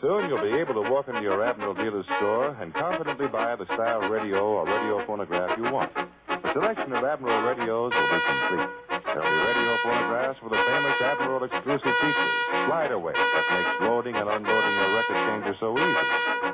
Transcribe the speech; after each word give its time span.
Soon 0.00 0.28
you'll 0.28 0.42
be 0.42 0.58
able 0.58 0.74
to 0.74 0.90
walk 0.90 1.06
into 1.08 1.22
your 1.22 1.44
Admiral 1.44 1.72
dealer's 1.72 2.04
store 2.16 2.56
and 2.60 2.74
confidently 2.74 3.28
buy 3.28 3.54
the 3.54 3.64
style 3.66 4.00
radio 4.10 4.42
or 4.44 4.66
radio 4.66 5.06
phonograph 5.06 5.56
you 5.56 5.64
want. 5.72 5.94
The 5.94 6.52
selection 6.52 6.92
of 6.92 7.04
Admiral 7.04 7.42
radios 7.46 7.92
will 7.94 8.08
be 8.10 8.20
complete. 8.26 8.68
There'll 9.06 9.22
be 9.22 9.46
radio 9.46 9.76
phonographs 9.84 10.42
with 10.42 10.52
the 10.52 10.58
famous 10.58 11.00
Admiral 11.00 11.44
exclusive 11.44 11.94
features, 12.02 12.32
slide 12.66 12.90
away 12.90 13.12
that 13.14 13.46
makes 13.50 13.88
loading 13.88 14.16
and 14.16 14.28
unloading 14.28 14.74
your 14.74 14.96
record 14.96 15.16
changer 15.16 15.56
so 15.60 15.78
easy, 15.78 16.06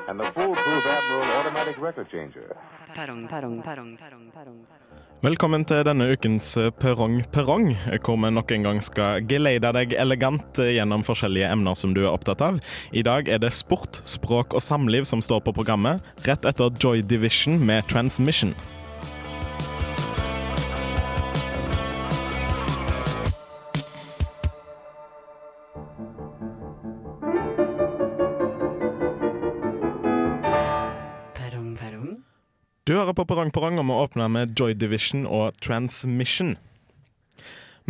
and 0.07 0.19
the 0.19 0.31
foolproof 0.31 0.85
Admiral 0.85 1.23
automatic 1.41 1.77
record 1.81 2.09
changer. 2.11 2.55
Velkommen 5.21 5.61
til 5.69 5.83
denne 5.85 6.07
ukens 6.15 6.47
eh, 6.57 6.71
Perrong 6.81 7.19
Perrong, 7.29 7.67
hvor 8.01 8.15
vi 8.17 8.31
nok 8.33 8.53
en 8.55 8.63
gang 8.65 8.79
skal 8.81 9.21
geleide 9.29 9.69
deg 9.77 9.93
elegant 10.01 10.57
eh, 10.57 10.71
gjennom 10.79 11.03
forskjellige 11.05 11.51
emner 11.53 11.77
som 11.77 11.93
du 11.93 11.99
er 12.01 12.09
opptatt 12.09 12.41
av. 12.41 12.57
I 12.89 13.03
dag 13.05 13.29
er 13.29 13.37
det 13.43 13.51
sport, 13.53 14.01
språk 14.09 14.57
og 14.57 14.65
samliv 14.65 15.05
som 15.05 15.21
står 15.21 15.43
på 15.45 15.53
programmet, 15.53 16.01
rett 16.25 16.49
etter 16.49 16.73
Joy 16.73 17.05
Division 17.05 17.61
med 17.61 17.85
Transmission. 17.93 18.55
Hører 33.11 33.25
på 33.25 33.27
Perrong 33.27 33.49
Perrong, 33.51 33.79
og 33.81 33.87
vi 33.89 33.95
åpner 33.99 34.29
med 34.31 34.53
Joy 34.55 34.71
Division 34.79 35.25
og 35.27 35.57
Transmission. 35.59 36.55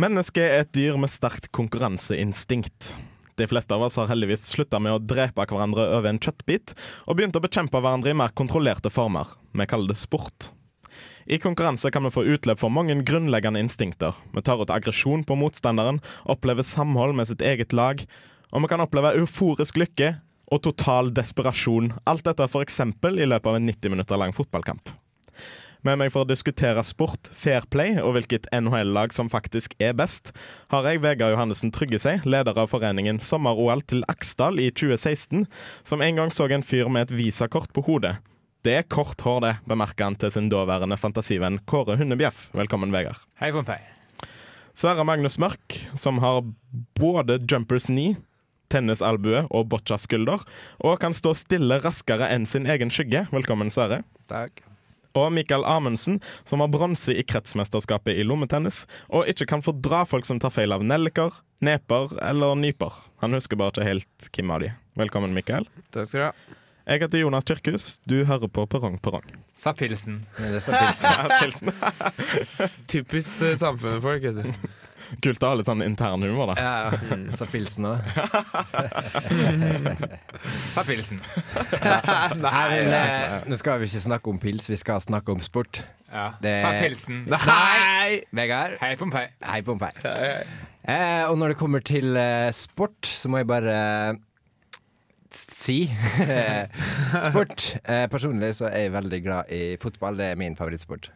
Mennesket 0.00 0.42
er 0.42 0.62
et 0.64 0.72
dyr 0.74 0.96
med 0.98 1.12
sterkt 1.12 1.46
konkurranseinstinkt. 1.54 2.96
De 3.38 3.46
fleste 3.46 3.74
av 3.76 3.84
oss 3.86 3.98
har 4.00 4.08
heldigvis 4.10 4.48
slutta 4.50 4.80
med 4.82 4.96
å 4.96 4.98
drepe 4.98 5.44
hverandre 5.46 5.84
over 5.94 6.10
en 6.10 6.18
kjøttbit, 6.18 6.74
og 7.06 7.20
begynt 7.20 7.38
å 7.38 7.42
bekjempe 7.44 7.78
hverandre 7.78 8.10
i 8.10 8.16
mer 8.18 8.34
kontrollerte 8.34 8.90
former. 8.90 9.30
Vi 9.54 9.68
kaller 9.70 9.92
det 9.92 10.00
sport. 10.00 10.50
I 11.30 11.38
konkurranse 11.38 11.92
kan 11.94 12.02
vi 12.02 12.10
få 12.10 12.24
utløp 12.26 12.58
for 12.58 12.74
mange 12.74 12.96
grunnleggende 13.06 13.62
instinkter. 13.62 14.18
Vi 14.34 14.42
tar 14.42 14.58
ut 14.58 14.74
aggresjon 14.74 15.22
på 15.22 15.36
motstanderen, 15.38 16.02
opplever 16.26 16.66
samhold 16.66 17.14
med 17.14 17.30
sitt 17.30 17.44
eget 17.46 17.76
lag, 17.76 18.02
og 18.50 18.66
vi 18.66 18.72
kan 18.72 18.82
oppleve 18.82 19.14
euforisk 19.22 19.78
lykke 19.78 20.16
og 20.50 20.64
total 20.66 21.14
desperasjon. 21.14 21.94
Alt 22.10 22.26
dette 22.26 22.50
f.eks. 22.50 22.82
i 22.82 23.30
løpet 23.30 23.48
av 23.52 23.60
en 23.60 23.70
90 23.70 23.94
minutter 23.94 24.18
lang 24.18 24.34
fotballkamp. 24.34 24.90
Med 25.82 25.98
meg 25.98 26.12
for 26.14 26.22
å 26.22 26.28
diskutere 26.30 26.82
sport, 26.86 27.26
fair 27.34 27.64
play 27.66 27.96
og 27.98 28.12
hvilket 28.14 28.44
NHL-lag 28.54 29.10
som 29.10 29.26
faktisk 29.32 29.72
er 29.82 29.96
best, 29.98 30.30
har 30.70 30.86
jeg 30.86 31.00
Vegard 31.02 31.34
Johannessen 31.34 31.72
Tryggesei, 31.74 32.20
leder 32.22 32.54
av 32.54 32.70
foreningen 32.70 33.18
Sommer-OL 33.18 33.82
til 33.90 34.04
Aksdal 34.12 34.62
i 34.62 34.68
2016, 34.70 35.48
som 35.82 36.06
en 36.06 36.22
gang 36.22 36.30
så 36.30 36.46
en 36.46 36.62
fyr 36.62 36.86
med 36.86 37.08
et 37.08 37.16
visakort 37.18 37.74
på 37.74 37.82
hodet. 37.88 38.14
Det 38.62 38.78
er 38.78 38.86
kort 38.86 39.26
hår, 39.26 39.42
det, 39.42 39.54
bemerker 39.66 40.06
han 40.06 40.20
til 40.22 40.30
sin 40.30 40.52
daværende 40.54 40.94
fantasivenn 41.02 41.58
Kåre 41.66 41.98
Hundebjeff. 41.98 42.46
Velkommen, 42.54 42.94
Vegard. 42.94 43.26
Hei, 43.42 43.50
Pompei. 43.50 43.80
Sverre 44.78 45.02
Magnus 45.02 45.40
Mørk, 45.42 45.82
som 45.98 46.22
har 46.22 46.44
både 46.94 47.42
jumpers 47.42 47.90
knee 47.90 48.20
tennisalbue 48.70 49.48
og 49.50 49.66
boccia-skulder, 49.74 50.46
og 50.78 51.00
kan 51.02 51.12
stå 51.12 51.34
stille 51.36 51.82
raskere 51.82 52.30
enn 52.30 52.46
sin 52.46 52.70
egen 52.70 52.94
skygge. 52.94 53.26
Velkommen, 53.34 53.74
Sverre. 53.74 54.04
Takk. 54.30 54.62
Og 55.18 55.32
Mikael 55.34 55.64
Amundsen, 55.68 56.20
som 56.48 56.62
har 56.64 56.70
bronse 56.72 57.12
i 57.14 57.24
kretsmesterskapet 57.26 58.16
i 58.16 58.24
lommetennis, 58.26 58.86
og 59.12 59.28
ikke 59.28 59.46
kan 59.50 59.64
fordra 59.64 60.04
folk 60.08 60.24
som 60.28 60.40
tar 60.42 60.54
feil 60.54 60.72
av 60.72 60.84
nelliker, 60.86 61.34
neper 61.62 62.16
eller 62.24 62.56
nyper. 62.58 62.96
Han 63.22 63.36
husker 63.36 63.60
bare 63.60 63.74
ikke 63.76 63.88
helt 63.90 64.30
hvem 64.32 64.50
av 64.56 64.64
de. 64.64 64.72
Velkommen, 64.98 65.34
Mikael. 65.36 65.68
Takk 65.94 66.08
skal 66.08 66.20
du 66.20 66.26
ha. 66.30 66.58
Jeg 66.82 66.98
heter 67.04 67.20
Jonas 67.22 67.44
Kirkhus. 67.46 67.84
Du 68.10 68.24
hører 68.26 68.50
på 68.50 68.64
Perrong 68.66 68.96
Perrong. 68.98 69.28
Sa 69.54 69.70
pilsen. 69.78 70.24
Det 70.40 70.58
sa 70.64 70.74
pilsen. 70.80 71.06
Ja, 71.12 71.38
pilsen. 71.38 71.70
Typisk 72.90 73.44
samfunnet 73.60 74.02
folk, 74.02 74.24
vet 74.26 74.40
du. 74.42 74.72
Kult 75.20 75.42
å 75.44 75.50
ha 75.50 75.56
litt 75.58 75.68
sånn 75.68 75.82
intern 75.84 76.22
humor, 76.24 76.54
da. 76.54 76.54
Ja, 76.56 77.26
sa 77.36 77.44
Så 77.44 77.48
pilsen 77.52 77.84
òg. 77.90 77.98
Sa 80.72 80.84
pilsen. 80.88 81.20
Nei 82.42 82.80
Nå 83.50 83.58
skal 83.60 83.82
vi 83.82 83.88
ikke 83.90 84.02
snakke 84.06 84.32
om 84.32 84.40
pils, 84.42 84.68
vi 84.70 84.78
skal 84.80 85.02
snakke 85.04 85.34
om 85.34 85.42
sport. 85.44 85.82
Ja. 86.12 86.30
Det- 86.42 86.58
Sa 86.64 86.72
pilsen. 86.80 87.24
Nei! 87.30 88.22
Vegard. 88.36 88.78
Hei, 88.82 88.94
Pompei. 89.00 89.26
Hei, 89.44 89.60
Pompeii. 89.66 89.92
Eh, 90.82 91.24
og 91.30 91.36
når 91.38 91.52
det 91.54 91.58
kommer 91.60 91.84
til 91.86 92.16
eh, 92.18 92.50
sport, 92.56 93.06
så 93.06 93.30
må 93.30 93.38
jeg 93.42 93.46
bare 93.52 93.74
eh, 93.76 94.20
si 95.32 95.78
Sport. 97.30 97.68
Eh, 97.86 98.06
personlig 98.12 98.54
så 98.58 98.66
er 98.68 98.88
jeg 98.88 98.94
veldig 98.96 99.20
glad 99.24 99.52
i 99.54 99.62
fotball. 99.80 100.18
Det 100.18 100.32
er 100.32 100.40
min 100.40 100.56
favorittsport. 100.58 101.12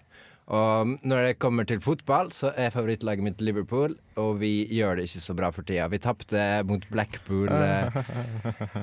Og 0.47 0.93
når 1.03 1.25
det 1.27 1.39
kommer 1.43 1.67
til 1.67 1.81
fotball, 1.83 2.29
så 2.31 2.53
er 2.55 2.71
favorittlaget 2.71 3.25
mitt 3.27 3.41
Liverpool, 3.43 3.97
og 4.23 4.37
vi 4.39 4.51
gjør 4.71 5.01
det 5.01 5.09
ikke 5.09 5.23
så 5.25 5.35
bra 5.35 5.49
for 5.51 5.67
tida. 5.67 5.89
Vi 5.91 5.99
tapte 5.99 6.45
mot 6.69 6.85
Blackpool 6.93 7.51
eh, 7.51 7.99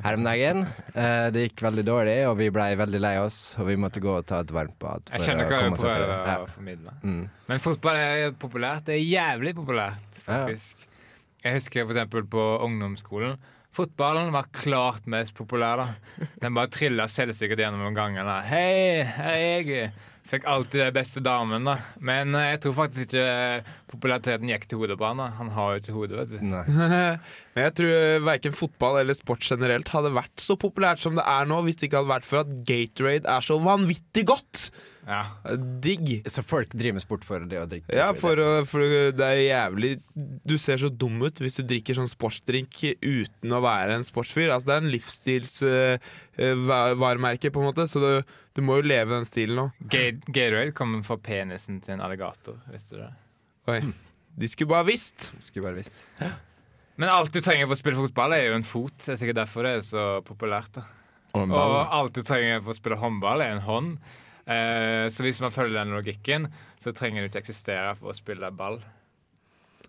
her 0.03 0.17
om 0.17 0.25
dagen. 0.27 0.65
Eh, 0.91 1.29
det 1.31 1.45
gikk 1.45 1.63
veldig 1.69 1.85
dårlig, 1.87 2.17
og 2.27 2.35
vi 2.41 2.49
blei 2.51 2.73
veldig 2.75 3.01
lei 3.05 3.13
oss, 3.23 3.39
og 3.63 3.69
vi 3.71 3.77
måtte 3.79 4.03
gå 4.03 4.11
og 4.19 4.27
ta 4.27 4.41
et 4.43 4.51
varmt 4.51 4.75
bad. 4.83 5.07
Jeg 5.15 5.23
skjønner 5.23 5.47
å 5.47 5.55
hva 5.55 5.63
du 5.71 5.79
prøver 5.85 6.13
å 6.17 6.19
Ja. 6.27 6.37
formidle. 6.51 6.97
Mm. 7.01 7.23
Men 7.47 7.63
fotball 7.63 8.01
er 8.03 8.35
populært. 8.43 8.83
Det 8.91 8.99
er 8.99 9.07
jævlig 9.07 9.55
populært, 9.55 10.21
faktisk. 10.27 10.87
Jeg 11.43 11.61
husker 11.61 11.87
eksempel 11.87 12.27
på 12.27 12.43
ungdomsskolen. 12.67 13.37
Fotballen 13.73 14.29
var 14.35 14.51
klart 14.53 15.07
mest 15.09 15.33
populær. 15.33 15.77
da 15.79 16.27
Den 16.43 16.53
bare 16.53 16.67
trilla 16.67 17.07
selvsikkert 17.09 17.57
gjennom 17.63 17.95
ganger. 17.95 18.27
Hei, 18.45 19.01
her 19.15 19.31
er 19.31 19.63
jeg. 19.71 19.91
Fikk 20.29 20.45
alltid 20.47 20.79
de 20.85 20.91
beste 20.95 21.19
damen, 21.23 21.65
da. 21.67 21.75
Men 21.99 22.31
eh, 22.37 22.53
jeg 22.53 22.61
tror 22.63 22.75
faktisk 22.77 23.09
ikke 23.09 23.23
eh, 23.23 23.71
populariteten 23.91 24.49
gikk 24.53 24.69
til 24.71 24.79
hodet 24.79 24.95
på 24.99 25.09
han. 25.09 25.19
da 25.19 25.27
Han 25.39 25.51
har 25.55 25.73
jo 25.73 25.81
ikke 25.83 25.97
hode, 25.97 26.19
vet 26.21 26.31
du. 26.31 26.37
Nei. 26.53 26.63
Men 27.53 27.67
jeg 27.67 27.75
tror 27.79 28.23
verken 28.29 28.55
fotball 28.57 29.01
eller 29.01 29.17
sport 29.17 29.43
generelt 29.45 29.91
hadde 29.93 30.13
vært 30.15 30.41
så 30.41 30.55
populært 30.59 31.03
som 31.03 31.19
det 31.19 31.27
er 31.27 31.49
nå, 31.49 31.59
hvis 31.67 31.77
det 31.79 31.89
ikke 31.89 32.01
hadde 32.01 32.13
vært 32.15 32.29
for 32.29 32.45
at 32.45 32.55
Gatorade 32.69 33.29
er 33.35 33.45
så 33.45 33.59
vanvittig 33.61 34.25
godt. 34.31 34.69
Ja. 35.03 35.23
Digg. 35.83 36.21
Så 36.31 36.39
folk 36.47 36.69
driver 36.71 36.93
med 36.95 37.03
sport 37.03 37.25
for 37.27 37.43
det 37.43 37.57
å 37.59 37.65
drikke? 37.67 37.91
Ja, 37.91 38.13
for, 38.15 38.39
å- 38.39 38.63
for 38.69 38.79
det 39.11 39.19
er 39.19 39.41
jævlig 39.41 39.89
Du 40.47 40.53
ser 40.57 40.77
så 40.79 40.87
dum 40.89 41.17
ut 41.25 41.41
hvis 41.43 41.57
du 41.59 41.63
drikker 41.67 41.97
sånn 41.97 42.07
sportsdrink 42.07 42.71
uten 43.03 43.51
å 43.51 43.59
være 43.65 43.97
en 43.97 44.05
sportsfyr. 44.07 44.47
Altså 44.55 44.69
Det 44.69 44.75
er 44.77 44.81
en 44.85 44.93
livsstilsvaremerke, 46.37 47.51
på 47.51 47.59
en 47.61 47.67
måte, 47.67 47.87
så 47.89 47.99
du, 47.99 48.23
du 48.55 48.61
må 48.65 48.77
jo 48.79 48.87
leve 48.87 49.11
den 49.15 49.25
stilen 49.27 49.55
nå. 49.59 49.65
Ga- 49.91 50.15
Gatorade 50.29 50.71
kommer 50.77 51.03
fra 51.05 51.17
penisen 51.19 51.81
til 51.83 51.93
en 51.97 52.03
alligator. 52.05 52.55
Visste 52.71 52.95
du 52.95 53.01
det? 53.03 53.11
Oi. 53.71 53.79
De 54.39 54.47
skulle 54.49 54.71
bare 54.73 54.87
visst. 54.89 55.31
Skulle 55.45 55.67
bare 55.67 55.79
visst. 55.83 55.99
Men 56.97 57.09
alt 57.09 57.31
du 57.33 57.39
trenger 57.41 57.67
for 57.67 57.75
å 57.75 57.79
spille 57.81 57.99
fotball, 57.99 58.33
er 58.37 58.47
jo 58.51 58.55
en 58.57 58.65
fot. 58.65 58.95
Det 59.03 59.13
er 59.15 59.19
sikkert 59.21 59.39
derfor 59.43 59.65
det 59.67 59.75
er 59.79 59.85
så 59.85 60.03
populært. 60.25 60.73
da 60.79 60.83
Og 61.37 61.51
Og 61.51 61.77
alt 61.99 62.13
du 62.17 62.21
trenger 62.25 62.61
for 62.63 62.71
å 62.73 62.77
spille 62.77 62.97
håndball, 63.01 63.41
er 63.41 63.51
en 63.55 63.63
hånd. 63.65 63.97
Eh, 64.43 65.07
så 65.13 65.23
hvis 65.23 65.39
man 65.43 65.53
følger 65.55 65.79
den 65.79 65.95
logikken, 65.95 66.49
så 66.83 66.91
trenger 66.95 67.23
du 67.23 67.31
ikke 67.31 67.45
eksistere 67.45 67.95
for 67.99 68.11
å 68.11 68.17
spille 68.17 68.51
ball. 68.51 68.81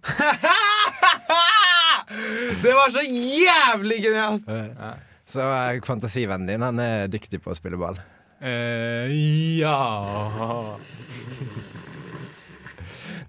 Det 2.62 2.72
var 2.76 2.90
så 2.92 3.00
jævlig 3.08 4.02
genialt! 4.04 4.44
Så 5.26 5.40
eh, 5.40 5.80
fantasivennen 5.86 6.46
din 6.50 6.62
han 6.62 6.78
er 6.82 7.08
dyktig 7.10 7.40
på 7.42 7.50
å 7.52 7.56
spille 7.58 7.78
ball. 7.80 7.98
Eh, 8.44 9.08
ja 9.62 9.78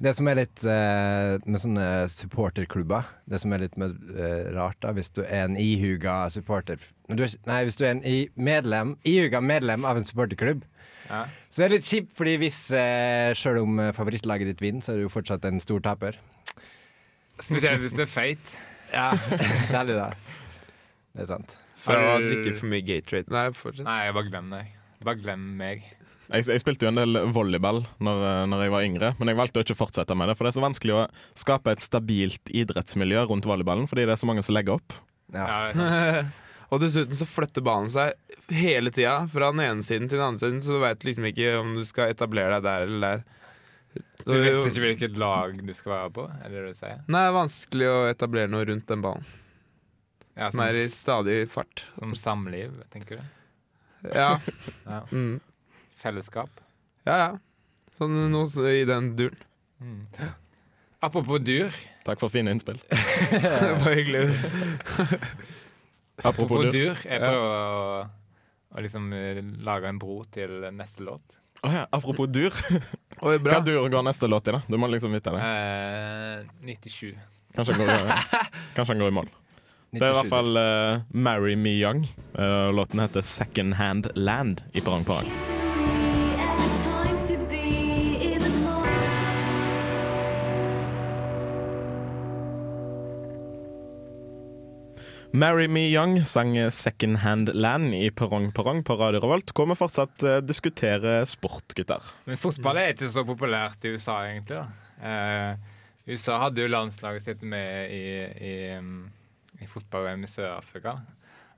Det 0.03 0.11
som 0.17 0.27
er 0.27 0.35
litt 0.41 0.63
eh, 0.67 1.37
med 1.45 1.61
sånne 1.61 1.85
supporterklubber 2.11 3.03
Det 3.29 3.39
som 3.39 3.53
er 3.55 3.59
litt 3.63 3.77
med, 3.79 3.95
eh, 4.17 4.49
rart, 4.57 4.75
da 4.83 4.91
hvis 4.97 5.13
du 5.15 5.21
er 5.23 5.45
en 5.45 5.55
ihuga 5.61 6.25
supporter 6.33 6.77
du 7.07 7.23
er, 7.23 7.29
Nei, 7.47 7.61
hvis 7.63 7.77
du 7.79 7.85
er 7.85 7.93
en 7.93 8.03
i 8.03 8.17
medlem, 8.35 8.95
ihuga 9.07 9.39
medlem 9.45 9.85
av 9.87 9.95
en 9.99 10.07
supporterklubb, 10.07 10.61
Ja. 11.05 11.25
så 11.53 11.65
er 11.65 11.73
litt 11.75 11.85
kjipt, 11.87 12.13
fordi 12.17 12.37
hvis 12.41 12.59
eh, 12.75 13.31
selv 13.37 13.63
om 13.65 13.81
eh, 13.81 13.91
favorittlaget 13.95 14.49
ditt 14.53 14.63
vinner, 14.63 14.85
så 14.85 14.93
er 14.93 15.01
du 15.01 15.05
jo 15.05 15.11
fortsatt 15.13 15.45
en 15.49 15.61
stor 15.63 15.83
taper. 15.85 16.17
Spesielt 17.41 17.83
hvis 17.83 17.93
du 17.97 18.01
er 18.05 18.09
feit. 18.09 18.55
Ja, 18.93 19.11
Særlig 19.73 19.97
da. 19.99 20.09
Det 21.15 21.25
er 21.25 21.29
sant. 21.29 21.57
For 21.85 21.99
å 21.99 22.15
drikke 22.23 22.55
for 22.57 22.71
mye 22.71 22.85
Gatorade. 22.85 23.29
Nei, 23.33 23.45
fortsett. 23.55 23.85
Nei, 23.85 23.99
bare 24.15 24.31
glem 24.31 24.49
deg. 24.55 24.71
Bare 25.05 25.21
glem 25.21 25.43
meg. 25.59 25.83
Jeg, 26.25 26.47
jeg 26.49 26.61
spilte 26.63 26.87
jo 26.87 26.89
en 26.89 26.97
del 26.97 27.19
volleyball 27.35 27.83
når, 28.01 28.23
når 28.49 28.63
jeg 28.63 28.73
var 28.73 28.85
yngre, 28.87 29.11
men 29.19 29.29
jeg 29.29 29.37
valgte 29.37 29.61
å 29.61 29.65
ikke 29.65 29.77
fortsette 29.77 30.15
med 30.17 30.31
det. 30.31 30.37
For 30.39 30.47
det 30.47 30.53
er 30.53 30.57
så 30.57 30.63
vanskelig 30.63 30.95
å 30.95 31.03
skape 31.37 31.75
et 31.75 31.85
stabilt 31.85 32.49
idrettsmiljø 32.49 33.27
rundt 33.29 33.45
volleyballen, 33.45 33.85
fordi 33.91 34.07
det 34.07 34.15
er 34.15 34.21
så 34.23 34.29
mange 34.29 34.41
som 34.45 34.57
legger 34.57 34.79
opp. 34.79 34.97
Ja. 35.35 36.25
Og 36.73 36.81
dessuten 36.81 37.17
så 37.17 37.27
flytter 37.29 37.63
ballen 37.65 37.91
seg 37.93 38.15
hele 38.53 38.91
tida, 38.93 39.19
fra 39.31 39.51
den 39.53 39.63
ene 39.65 39.85
siden 39.85 40.09
til 40.09 40.19
den 40.19 40.27
andre 40.27 40.41
siden, 40.41 40.61
så 40.65 40.75
du 40.75 40.83
veit 40.83 41.05
liksom 41.05 41.27
ikke 41.29 41.55
om 41.59 41.73
du 41.77 41.83
skal 41.87 42.13
etablere 42.13 42.57
deg 42.57 42.65
der 42.65 42.85
eller 42.87 43.07
der. 43.07 43.25
Du 44.25 44.33
vet 44.33 44.59
ikke 44.71 44.83
hvilket 44.83 45.17
lag 45.21 45.55
du 45.55 45.73
skal 45.77 45.93
være 45.93 46.11
på? 46.17 46.27
Er 46.41 46.51
det 46.51 46.61
det 46.61 46.73
du 46.73 46.77
sier? 46.77 47.01
Nei, 47.05 47.21
det 47.21 47.29
er 47.29 47.35
vanskelig 47.37 47.89
å 47.91 47.97
etablere 48.09 48.51
noe 48.51 48.67
rundt 48.67 48.87
den 48.91 49.03
ballen. 49.05 49.27
Ja, 50.35 50.49
som 50.49 50.59
som, 50.59 50.63
er 50.65 50.79
i 50.81 50.85
stadig 50.91 51.37
fart. 51.51 51.85
som 51.95 52.15
samliv, 52.19 52.81
tenker 52.91 53.21
du? 53.21 53.27
Ja. 54.11 54.39
Ja. 54.85 55.01
Mm. 55.11 55.39
Fellesskap. 56.01 56.49
ja, 57.07 57.15
ja. 57.17 57.29
Sånn 57.95 58.17
noe 58.33 58.71
i 58.75 58.83
den 58.85 59.13
duren. 59.15 59.45
Mm. 59.79 60.01
Apropos 61.05 61.39
dyr. 61.39 61.71
Takk 62.05 62.19
for 62.19 62.33
fine 62.33 62.51
innspill. 62.51 62.81
det 63.31 63.71
var 63.81 63.95
hyggelig. 63.95 64.25
Apropos 66.21 66.45
Apropos 66.45 66.71
dyr. 66.71 66.93
Jeg 67.03 67.19
prøver 67.19 67.41
å, 67.43 68.03
å 68.75 68.83
liksom 68.83 69.09
eh, 69.15 69.41
lage 69.65 69.89
en 69.91 69.99
bro 69.99 70.21
til 70.31 70.63
neste 70.75 71.03
låt. 71.05 71.39
Å 71.65 71.71
ja, 71.71 71.85
apropos 71.95 72.29
dyr. 72.31 72.53
Oi. 73.25 73.37
Hva 73.39 73.61
dyr 73.65 73.81
går 73.91 74.05
neste 74.05 74.29
låt 74.31 74.47
i, 74.51 74.55
da? 74.55 74.61
Du 74.67 74.77
må 74.79 74.89
liksom 74.91 75.15
vite 75.15 75.33
det. 75.35 75.41
Eh, 75.41 76.61
97. 76.67 77.15
Kanskje 77.55 77.79
han 77.79 77.87
går, 77.87 78.13
kanskje 78.77 78.93
han 78.93 79.03
går 79.03 79.13
i 79.13 79.17
mål. 79.21 79.33
Det 79.95 80.03
er 80.03 80.11
i 80.11 80.15
hvert 80.17 80.31
fall 80.31 80.57
uh, 80.59 81.03
'Marry 81.15 81.55
Me 81.55 81.71
Young'. 81.79 82.03
Uh, 82.35 82.71
låten 82.75 82.99
heter 82.99 83.23
'Second 83.23 83.79
Hand 83.79 84.11
Land' 84.15 84.65
i 84.73 84.83
Parang 84.83 85.07
Perrong. 85.07 85.54
Marry 95.35 95.67
Me 95.67 95.89
Young 95.89 96.25
sang 96.25 96.55
'Second 96.71 97.17
Hand 97.17 97.49
Land' 97.49 97.93
i 97.93 98.11
Perrong 98.11 98.51
Perrong 98.51 98.83
på 98.83 98.95
Radio 98.95 99.19
Revolt, 99.19 99.51
hvor 99.51 99.67
vi 99.67 99.75
fortsatt 99.75 100.23
eh, 100.23 100.37
diskuterer 100.39 101.25
sport, 101.27 101.75
gutter. 101.75 101.99
Men 102.23 102.39
fotball 102.39 102.79
er 102.79 102.93
ikke 102.93 103.09
så 103.11 103.25
populært 103.27 103.83
i 103.83 103.91
USA, 103.91 104.21
egentlig. 104.29 104.61
da. 104.61 104.69
Eh, 105.03 105.73
USA 106.07 106.39
hadde 106.39 106.63
jo 106.63 106.71
landslaget 106.71 107.27
sitt 107.27 107.43
med 107.43 107.91
i, 107.91 108.05
i, 108.47 108.55
um, 108.77 109.11
i 109.59 109.67
fotball-VM 109.67 110.23
i 110.23 110.31
Sør-Afrika. 110.31 110.95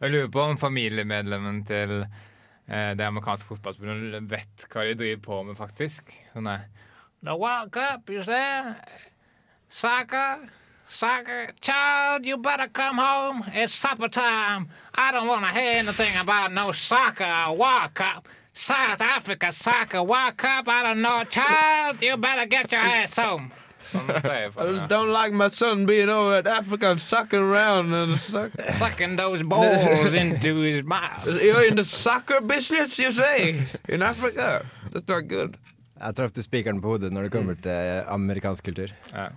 Jeg 0.01 0.15
lurer 0.15 0.33
på 0.33 0.41
om 0.41 0.57
familiemedlemmen 0.57 1.63
til 1.69 1.99
eh, 2.01 2.91
det 2.97 3.05
amerikanske 3.05 3.51
fotballspillet 3.51 4.25
vet 4.31 4.69
hva 4.71 4.89
de 4.89 4.97
driver 5.03 5.25
på 5.29 5.43
med, 5.51 5.59
faktisk. 5.59 6.15
Sånn 6.33 6.49
er 6.49 6.65
The 7.21 7.37
World 7.37 7.75
Cup, 7.77 8.09
you 8.09 8.25
say? 8.25 8.73
Soccer? 9.69 10.47
Soccer? 10.87 11.51
Child, 11.61 12.25
you 12.25 12.37
better 12.37 12.67
come 12.67 12.97
home. 12.97 13.43
It's 13.53 13.73
supper 13.75 14.07
time. 14.07 14.69
I 14.95 15.11
don't 15.11 15.27
want 15.27 15.45
to 15.45 15.51
hear 15.51 15.73
anything 15.73 16.15
about 16.19 16.53
no 16.53 16.71
soccer 16.71 17.25
or 17.25 17.55
World 17.55 17.93
Cup. 17.93 18.27
South 18.53 19.01
Africa 19.01 19.51
Soccer 19.51 20.01
World 20.01 20.37
Cup, 20.37 20.67
I 20.67 20.83
don't 20.83 21.01
know. 21.01 21.23
Child, 21.25 22.01
you 22.01 22.17
better 22.17 22.45
get 22.45 22.71
your 22.71 22.81
ass 22.81 23.15
home. 23.17 23.51
I 23.93 24.85
don't 24.87 25.11
like 25.11 25.33
my 25.33 25.49
son 25.49 25.85
being 25.85 26.09
over 26.09 26.37
at 26.37 26.47
Africa 26.47 26.91
and 26.91 26.99
sucking 26.99 27.39
around 27.39 27.93
and 27.93 28.19
suck. 28.19 28.51
Sucking 28.77 29.15
those 29.15 29.43
balls 29.43 30.13
into 30.23 30.55
his 30.61 30.83
mouth. 30.83 31.25
You're 31.27 31.65
in 31.67 31.75
the 31.75 31.83
soccer 31.83 32.41
business, 32.41 32.97
you 32.97 33.11
say? 33.11 33.67
In 33.87 34.01
Africa? 34.01 34.65
That's 34.91 35.07
not 35.07 35.27
good. 35.27 35.57
Jeg 35.97 36.13
traff 36.15 36.31
spikeren 36.45 36.81
på 36.81 36.87
hodet 36.93 37.09
når 37.13 37.23
det 37.25 37.31
kommer 37.31 37.55
til 37.57 38.03
amerikansk 38.07 38.63
kultur. 38.63 38.91
Ja. 39.13 39.27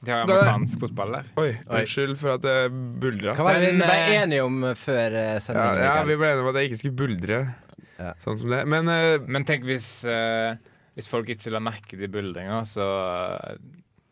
De 0.00 0.12
har 0.14 0.24
amerikansk 0.24 0.82
fotball 0.84 1.16
der. 1.16 1.30
Oi, 1.42 1.48
unnskyld 1.66 2.18
for 2.20 2.36
at 2.36 2.44
jeg 2.46 2.74
buldra. 3.02 3.34
Hva 3.34 3.48
var 3.48 3.58
det 3.58 3.72
vi 3.72 3.80
ble 3.80 3.96
eh, 3.96 4.12
enige 4.20 4.44
om 4.46 4.60
før 4.78 5.16
sendingen? 5.42 5.80
Ja, 5.82 5.94
ja, 5.98 6.04
vi 6.06 6.18
ble 6.20 6.28
enige 6.32 6.44
om 6.44 6.50
at 6.52 6.60
jeg 6.60 6.70
ikke 6.70 6.80
skulle 6.84 7.00
buldre. 7.02 7.40
Ja. 7.98 8.12
Sånn 8.22 8.38
som 8.38 8.52
det. 8.52 8.62
Men 8.70 8.90
uh, 8.90 9.18
Men 9.26 9.46
tenk 9.48 9.66
hvis, 9.66 9.88
uh, 10.06 10.54
hvis 10.94 11.10
folk 11.10 11.30
ikke 11.34 11.50
la 11.50 11.62
merke 11.62 11.98
til 11.98 12.10
buldringa, 12.12 12.60
så, 12.68 12.86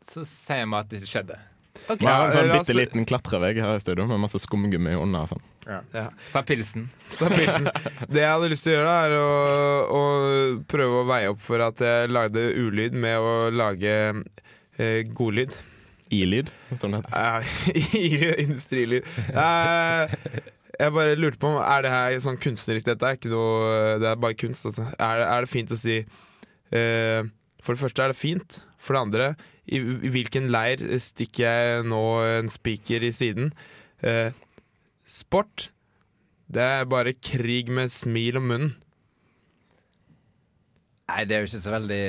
så 0.02 0.24
sier 0.26 0.66
vi 0.66 0.80
at 0.80 0.90
det 0.90 1.02
ikke 1.02 1.12
skjedde. 1.12 1.38
Vi 1.86 2.08
har 2.08 2.24
en 2.24 2.32
sånn 2.34 2.50
bitte 2.50 2.74
liten 2.74 3.04
klatrevegg 3.06 3.60
her 3.60 3.76
i 3.76 3.82
studio 3.82 4.06
med 4.08 4.18
masse 4.22 4.40
skumgummi 4.42 4.96
under. 4.96 5.28
Sånn. 5.30 5.44
ja. 5.68 6.06
Sa 6.26 6.42
pilsen. 6.46 6.88
Sa 7.12 7.28
pilsen. 7.30 7.68
Det 8.08 8.22
jeg 8.22 8.32
hadde 8.32 8.50
lyst 8.50 8.66
til 8.66 8.72
å 8.72 8.78
gjøre, 8.78 8.88
da, 8.88 8.96
er 9.04 9.14
å, 9.20 10.00
å 10.00 10.02
prøve 10.72 11.02
å 11.02 11.06
veie 11.06 11.30
opp 11.34 11.42
for 11.44 11.62
at 11.62 11.82
jeg 11.84 12.10
lagde 12.10 12.48
ulyd 12.56 12.96
med 12.96 13.20
å 13.20 13.52
lage 13.54 13.96
eh, 14.80 15.02
godlyd. 15.12 15.54
I-lyd, 16.14 16.50
som 16.78 16.92
det 16.94 17.00
heter. 17.02 17.16
Ja, 17.16 18.36
industrilyd. 18.44 19.08
Eh, 19.32 20.14
jeg 20.76 20.92
bare 20.92 21.16
lurte 21.16 21.40
på 21.40 21.48
om 21.48 21.56
Er 21.64 21.82
det 21.86 21.90
her 21.90 22.14
sånn 22.20 22.36
kunstnerisk 22.36 22.84
Dette 22.90 23.08
er 23.08 23.14
ikke 23.16 23.30
noe 23.32 23.94
Det 24.02 24.10
er 24.10 24.18
bare 24.20 24.36
kunst, 24.36 24.66
altså. 24.68 24.84
Er, 25.00 25.22
det- 25.22 25.28
er 25.32 25.46
det 25.46 25.48
fint 25.48 25.72
å 25.72 25.78
si 25.80 25.94
uh, 26.04 27.22
For 27.64 27.72
det 27.72 27.80
første 27.80 28.04
er 28.04 28.12
det 28.12 28.18
fint. 28.20 28.58
For 28.76 28.92
det 28.92 29.00
andre, 29.06 29.28
i, 29.66 29.80
i 29.80 30.10
hvilken 30.12 30.50
leir 30.52 30.84
stikker 31.00 31.46
jeg 31.48 31.86
nå 31.88 32.02
en 32.36 32.52
spiker 32.52 33.02
i 33.08 33.10
siden? 33.16 33.48
Uh, 34.04 34.28
sport, 35.08 35.70
det 36.52 36.62
er 36.62 36.84
bare 36.92 37.16
krig 37.18 37.72
med 37.72 37.90
smil 37.90 38.36
om 38.38 38.46
munnen. 38.52 38.74
Nei, 41.10 41.24
det 41.26 41.36
er 41.38 41.42
jo 41.44 41.48
ikke 41.50 41.62
så 41.64 41.72
veldig 41.74 42.02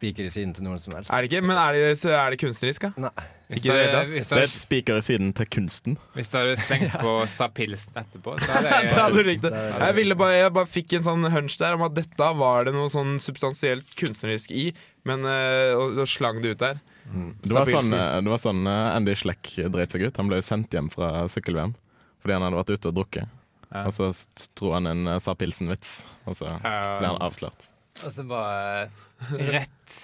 spiker 0.00 0.24
i 0.24 0.32
siden 0.32 0.54
til 0.56 0.64
noen 0.64 0.80
som 0.80 0.94
helst. 0.96 1.12
Er 1.12 1.20
det 1.22 1.28
ikke? 1.30 1.42
Men 1.44 1.58
er 1.60 1.76
det, 1.76 1.84
så 2.00 2.10
er 2.16 2.32
det 2.32 2.40
kunstnerisk, 2.40 2.88
da? 2.88 3.04
Nei. 3.10 3.28
Hvis 3.50 3.64
Ikke 3.64 3.74
det, 3.74 3.78
det 3.80 3.84
hele 3.84 3.94
tatt. 3.98 4.10
hvis 4.14 4.28
du 4.28 4.34
Det 4.34 4.40
er 4.40 4.46
et 4.48 4.54
spiker 4.56 4.96
i 4.96 5.02
siden 5.02 5.32
til 5.34 5.46
kunsten. 5.50 5.96
hvis 6.14 6.28
du 6.30 6.36
hadde 6.38 6.52
stengt 6.62 6.92
på 7.02 7.14
sa 7.34 7.48
pilsen 7.50 7.96
etterpå, 7.98 8.36
så 8.40 8.50
hadde 8.54 8.78
Så 8.92 9.00
hadde 9.02 9.24
du 9.26 9.30
jeg 9.32 9.40
det. 9.42 9.50
Jeg, 9.82 9.96
ville 9.98 10.16
bare, 10.20 10.36
jeg 10.38 10.52
bare 10.54 10.70
fikk 10.70 10.94
en 11.00 11.06
sånn 11.08 11.26
hunch 11.34 11.56
der 11.58 11.74
om 11.76 11.82
at 11.88 11.96
dette 11.98 12.28
var 12.38 12.64
det 12.68 12.74
noe 12.76 12.88
sånn 12.92 13.16
substansielt 13.20 13.90
kunstnerisk 13.98 14.54
i, 14.54 14.68
men 15.04 15.26
øh, 15.26 15.74
og, 15.80 15.98
og 16.04 16.08
slang 16.08 16.38
det 16.44 16.54
ut 16.54 16.62
der. 16.62 16.78
Det 17.10 17.56
var 17.56 17.66
sånn, 17.74 17.90
eh, 17.98 18.20
det 18.22 18.30
var 18.30 18.38
sånn 18.38 18.62
eh, 18.70 18.94
Andy 18.94 19.16
Schleck 19.18 19.50
dreit 19.74 19.90
seg 19.96 20.06
ut. 20.06 20.16
Han 20.22 20.30
ble 20.30 20.38
jo 20.38 20.46
sendt 20.46 20.70
hjem 20.78 20.88
fra 20.94 21.26
sykkel-VM 21.32 21.74
fordi 22.22 22.36
han 22.36 22.44
hadde 22.46 22.58
vært 22.62 22.70
ute 22.76 22.90
og 22.92 22.96
drukket. 23.00 23.36
Ja. 23.72 23.82
Og 23.88 23.94
så 23.96 24.08
s- 24.14 24.50
dro 24.58 24.72
han 24.76 24.86
en 24.86 25.06
eh, 25.10 25.18
sa 25.18 25.34
pilsen-vits, 25.34 26.04
og 26.30 26.38
så 26.38 26.46
ble 26.62 27.06
han 27.10 27.18
avslørt. 27.24 27.72
Og 28.04 28.14
så 28.14 28.24
bare 28.28 28.88
rett 29.36 29.98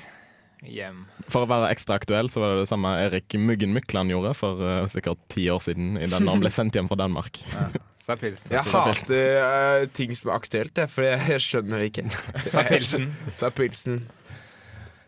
hjem. 0.67 1.05
For 1.31 1.45
å 1.45 1.51
være 1.51 1.71
ekstra 1.75 1.99
aktuell 2.01 2.29
så 2.33 2.43
var 2.43 2.55
det 2.55 2.65
det 2.65 2.71
samme 2.71 2.93
Erik 3.05 3.37
Muggen 3.39 3.75
Mykland 3.77 4.13
gjorde 4.13 4.33
for 4.39 4.61
uh, 4.63 4.85
sikkert 4.91 5.21
ti 5.33 5.47
år 5.53 5.63
siden, 5.65 5.95
i 5.99 6.09
den 6.09 6.27
når 6.27 6.37
han 6.37 6.45
ble 6.45 6.53
sendt 6.55 6.77
hjem 6.77 6.91
fra 6.91 6.99
Danmark. 7.01 7.41
Sa 8.03 8.17
pilsen. 8.19 8.53
Jeg 8.55 8.67
hater 8.71 9.41
uh, 9.43 9.87
ting 9.97 10.13
som 10.17 10.31
er 10.31 10.39
aktuelt, 10.39 10.79
jeg, 10.79 10.93
for 10.93 11.07
jeg, 11.07 11.23
jeg 11.35 11.45
skjønner 11.47 11.83
det 11.83 11.91
ikke. 11.93 12.07
Sa 12.53 12.67
pilsen. 12.69 13.11
Sa 13.35 13.53
pilsen. 13.55 14.05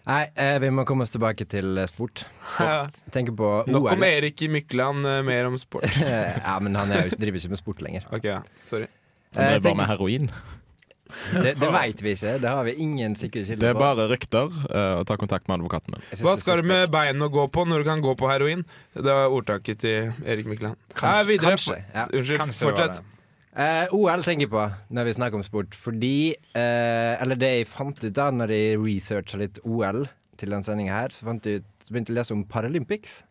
Nei, 0.09 0.23
eh, 0.41 0.57
vi 0.63 0.71
må 0.73 0.87
komme 0.89 1.05
oss 1.05 1.13
tilbake 1.13 1.45
til 1.53 1.77
eh, 1.77 1.89
sport. 1.91 2.23
Ja. 2.57 2.87
Jeg 2.89 3.13
tenker 3.13 3.35
på 3.37 3.49
Nok 3.69 3.91
om 3.91 4.01
OL. 4.01 4.07
Erik 4.07 4.41
Mykland, 4.49 5.05
øh, 5.05 5.19
mer 5.27 5.51
om 5.51 5.59
sport. 5.61 5.85
ja, 6.47 6.55
men 6.65 6.79
han 6.81 6.95
er 6.97 7.11
jo, 7.11 7.19
driver 7.21 7.43
ikke 7.43 7.53
med 7.53 7.61
sport 7.61 7.83
lenger. 7.85 8.07
Ok, 8.09 8.25
ja. 8.25 8.39
Sorry. 8.69 8.89
Han 9.37 9.59
Eh, 9.59 9.61
bare 9.61 9.77
med 9.77 9.91
heroin. 9.91 10.31
Det, 11.33 11.55
det 11.61 11.69
veit 11.73 12.01
vi 12.05 12.13
ikke. 12.15 12.35
Det 12.43 12.51
har 12.53 12.65
vi 12.67 12.75
ingen 12.85 13.15
sikre 13.19 13.43
kilder 13.47 13.63
Det 13.63 13.69
er 13.71 13.79
bare 13.79 14.07
rykter. 14.11 14.49
Uh, 14.69 15.03
ta 15.09 15.17
kontakt 15.21 15.49
med 15.49 15.59
advokaten 15.59 15.95
min. 15.97 16.05
Hva 16.23 16.35
skal 16.41 16.63
du 16.63 16.69
med 16.69 16.91
bein 16.93 17.23
å 17.25 17.31
gå 17.33 17.47
på 17.55 17.65
når 17.69 17.83
du 17.85 17.89
kan 17.89 18.03
gå 18.05 18.15
på 18.19 18.29
heroin? 18.31 18.65
Det 18.95 19.07
var 19.07 19.33
ordtaket 19.35 19.81
til 19.85 20.11
Erik 20.25 20.51
Mykland. 20.51 20.77
Kanskje- 20.95 21.39
kanskje, 21.45 21.79
ja. 21.95 22.05
Unnskyld, 22.13 22.43
Kanskje 22.43 22.69
fortsett. 22.69 23.01
det. 23.01 23.15
Eh, 23.59 23.95
OL 23.97 24.23
tenker 24.23 24.47
jeg 24.47 24.53
på 24.53 24.65
når 24.95 25.09
vi 25.09 25.17
snakker 25.17 25.41
om 25.41 25.43
sport, 25.43 25.75
fordi 25.75 26.31
uh, 26.55 27.15
Eller 27.19 27.35
det 27.41 27.49
jeg 27.57 27.71
fant 27.73 28.05
ut 28.05 28.13
da 28.15 28.29
når 28.31 28.53
jeg 28.55 28.77
researcha 28.79 29.41
litt 29.41 29.59
OL 29.67 30.05
til 30.39 30.55
den 30.55 30.63
sendinga 30.63 30.95
her, 31.01 31.11
så, 31.11 31.25
fant 31.27 31.49
jeg 31.49 31.65
ut, 31.65 31.73
så 31.83 31.91
begynte 31.91 32.13
jeg 32.13 32.15
å 32.15 32.21
lese 32.21 32.37
om 32.37 32.45
Paralympics. 32.47 33.23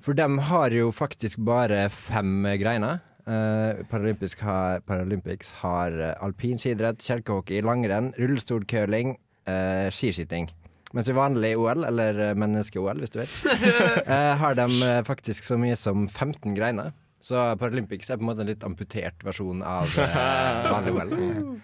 For 0.00 0.14
de 0.14 0.24
har 0.48 0.70
jo 0.72 0.92
faktisk 0.94 1.40
bare 1.44 1.88
fem 1.90 2.46
greiner. 2.60 3.00
Eh, 3.28 3.82
Paralympics 3.90 4.38
har, 4.40 4.80
Paralympics 4.88 5.50
har 5.60 5.92
eh, 6.00 6.14
alpin 6.24 6.58
kjelkehockey, 6.58 7.60
langrenn, 7.60 8.14
rullestolcurling, 8.16 9.18
uh, 9.48 9.88
skiskyting. 9.92 10.48
Mens 10.96 11.08
i 11.10 11.16
vanlig 11.16 11.52
OL, 11.60 11.84
eller 11.84 12.18
eh, 12.30 12.36
menneske-OL, 12.38 13.02
hvis 13.02 13.12
du 13.12 13.18
vet, 13.20 13.34
uh, 14.08 14.32
har 14.40 14.56
de 14.56 14.66
eh, 14.86 15.02
faktisk 15.04 15.44
så 15.44 15.58
mye 15.60 15.76
som 15.76 16.06
15 16.08 16.56
greiner. 16.56 16.94
Så 17.20 17.36
Paralympics 17.60 18.08
er 18.08 18.16
på 18.16 18.24
en 18.24 18.30
måte 18.30 18.44
en 18.44 18.48
litt 18.48 18.64
amputert 18.64 19.24
versjon 19.26 19.60
av 19.66 19.92
eh, 20.00 20.70
vanlig 20.72 20.94
OL. 20.94 21.12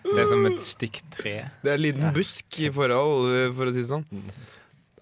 Det 0.05 0.19
er 0.21 0.29
som 0.29 0.45
et 0.51 0.61
stygt 0.61 1.09
tre. 1.15 1.37
Det 1.63 1.73
er 1.73 1.79
en 1.79 1.87
liten 1.87 2.17
busk 2.17 2.61
i 2.61 2.73
forhold, 2.75 3.31
for 3.57 3.71
å 3.71 3.73
si 3.73 3.81
det 3.81 3.89
sånn. 3.95 4.05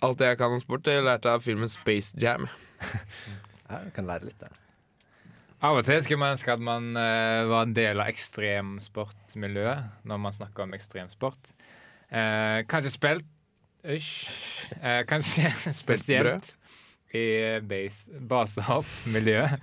Alt 0.05 0.21
det 0.21 0.31
jeg 0.31 0.43
kan 0.43 0.55
om 0.55 0.63
sport, 0.63 0.85
det 0.87 1.01
lærte 1.03 1.31
jeg 1.31 1.41
av 1.41 1.47
filmen 1.51 1.73
Space 1.73 2.15
Jam. 2.23 2.51
Ja, 3.73 3.79
kan 3.97 4.05
lære 4.05 4.27
litt 4.29 4.37
der. 4.37 4.62
Av 5.63 5.79
og 5.79 5.87
til 5.87 6.01
skulle 6.03 6.19
man 6.19 6.35
ønske 6.35 6.55
at 6.55 6.63
man 6.63 6.91
uh, 6.99 7.47
var 7.51 7.69
en 7.69 7.77
del 7.77 8.03
av 8.03 8.11
ekstremsportmiljøet 8.11 10.09
når 10.11 10.23
man 10.25 10.35
snakker 10.35 10.67
om 10.67 10.75
ekstremsport. 10.75 11.55
Uh, 12.11 12.67
kanskje 12.71 12.97
spilt 12.97 13.31
Øsj. 13.83 14.11
Uh, 14.79 15.03
kanskje 15.11 15.51
spesielt 15.83 16.57
i 17.15 17.25
base, 17.67 18.11
basehoppmiljøet. 18.31 19.59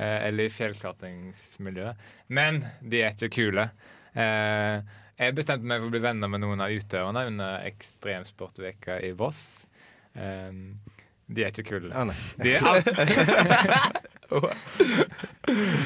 Eh, 0.00 0.26
eller 0.26 0.48
i 0.48 0.52
fjellklatringsmiljøet. 0.52 2.04
Men 2.32 2.62
de 2.80 3.02
er 3.04 3.12
ikke 3.12 3.34
kule. 3.34 3.66
Eh, 4.14 4.80
jeg 5.20 5.36
bestemte 5.36 5.68
meg 5.68 5.82
for 5.82 5.90
å 5.90 5.92
bli 5.92 6.00
venner 6.00 6.30
med 6.32 6.40
noen 6.40 6.62
av 6.64 6.72
utøverne 6.72 7.26
under 7.28 7.66
ekstremsportveka 7.68 9.00
i 9.04 9.12
Voss. 9.18 9.66
Eh, 10.14 10.54
de 11.30 11.44
er 11.44 11.52
ikke 11.52 11.68
kule. 11.74 11.92
Ah. 11.92 12.14
De 12.40 12.56
er 12.56 12.64
alt 12.66 12.88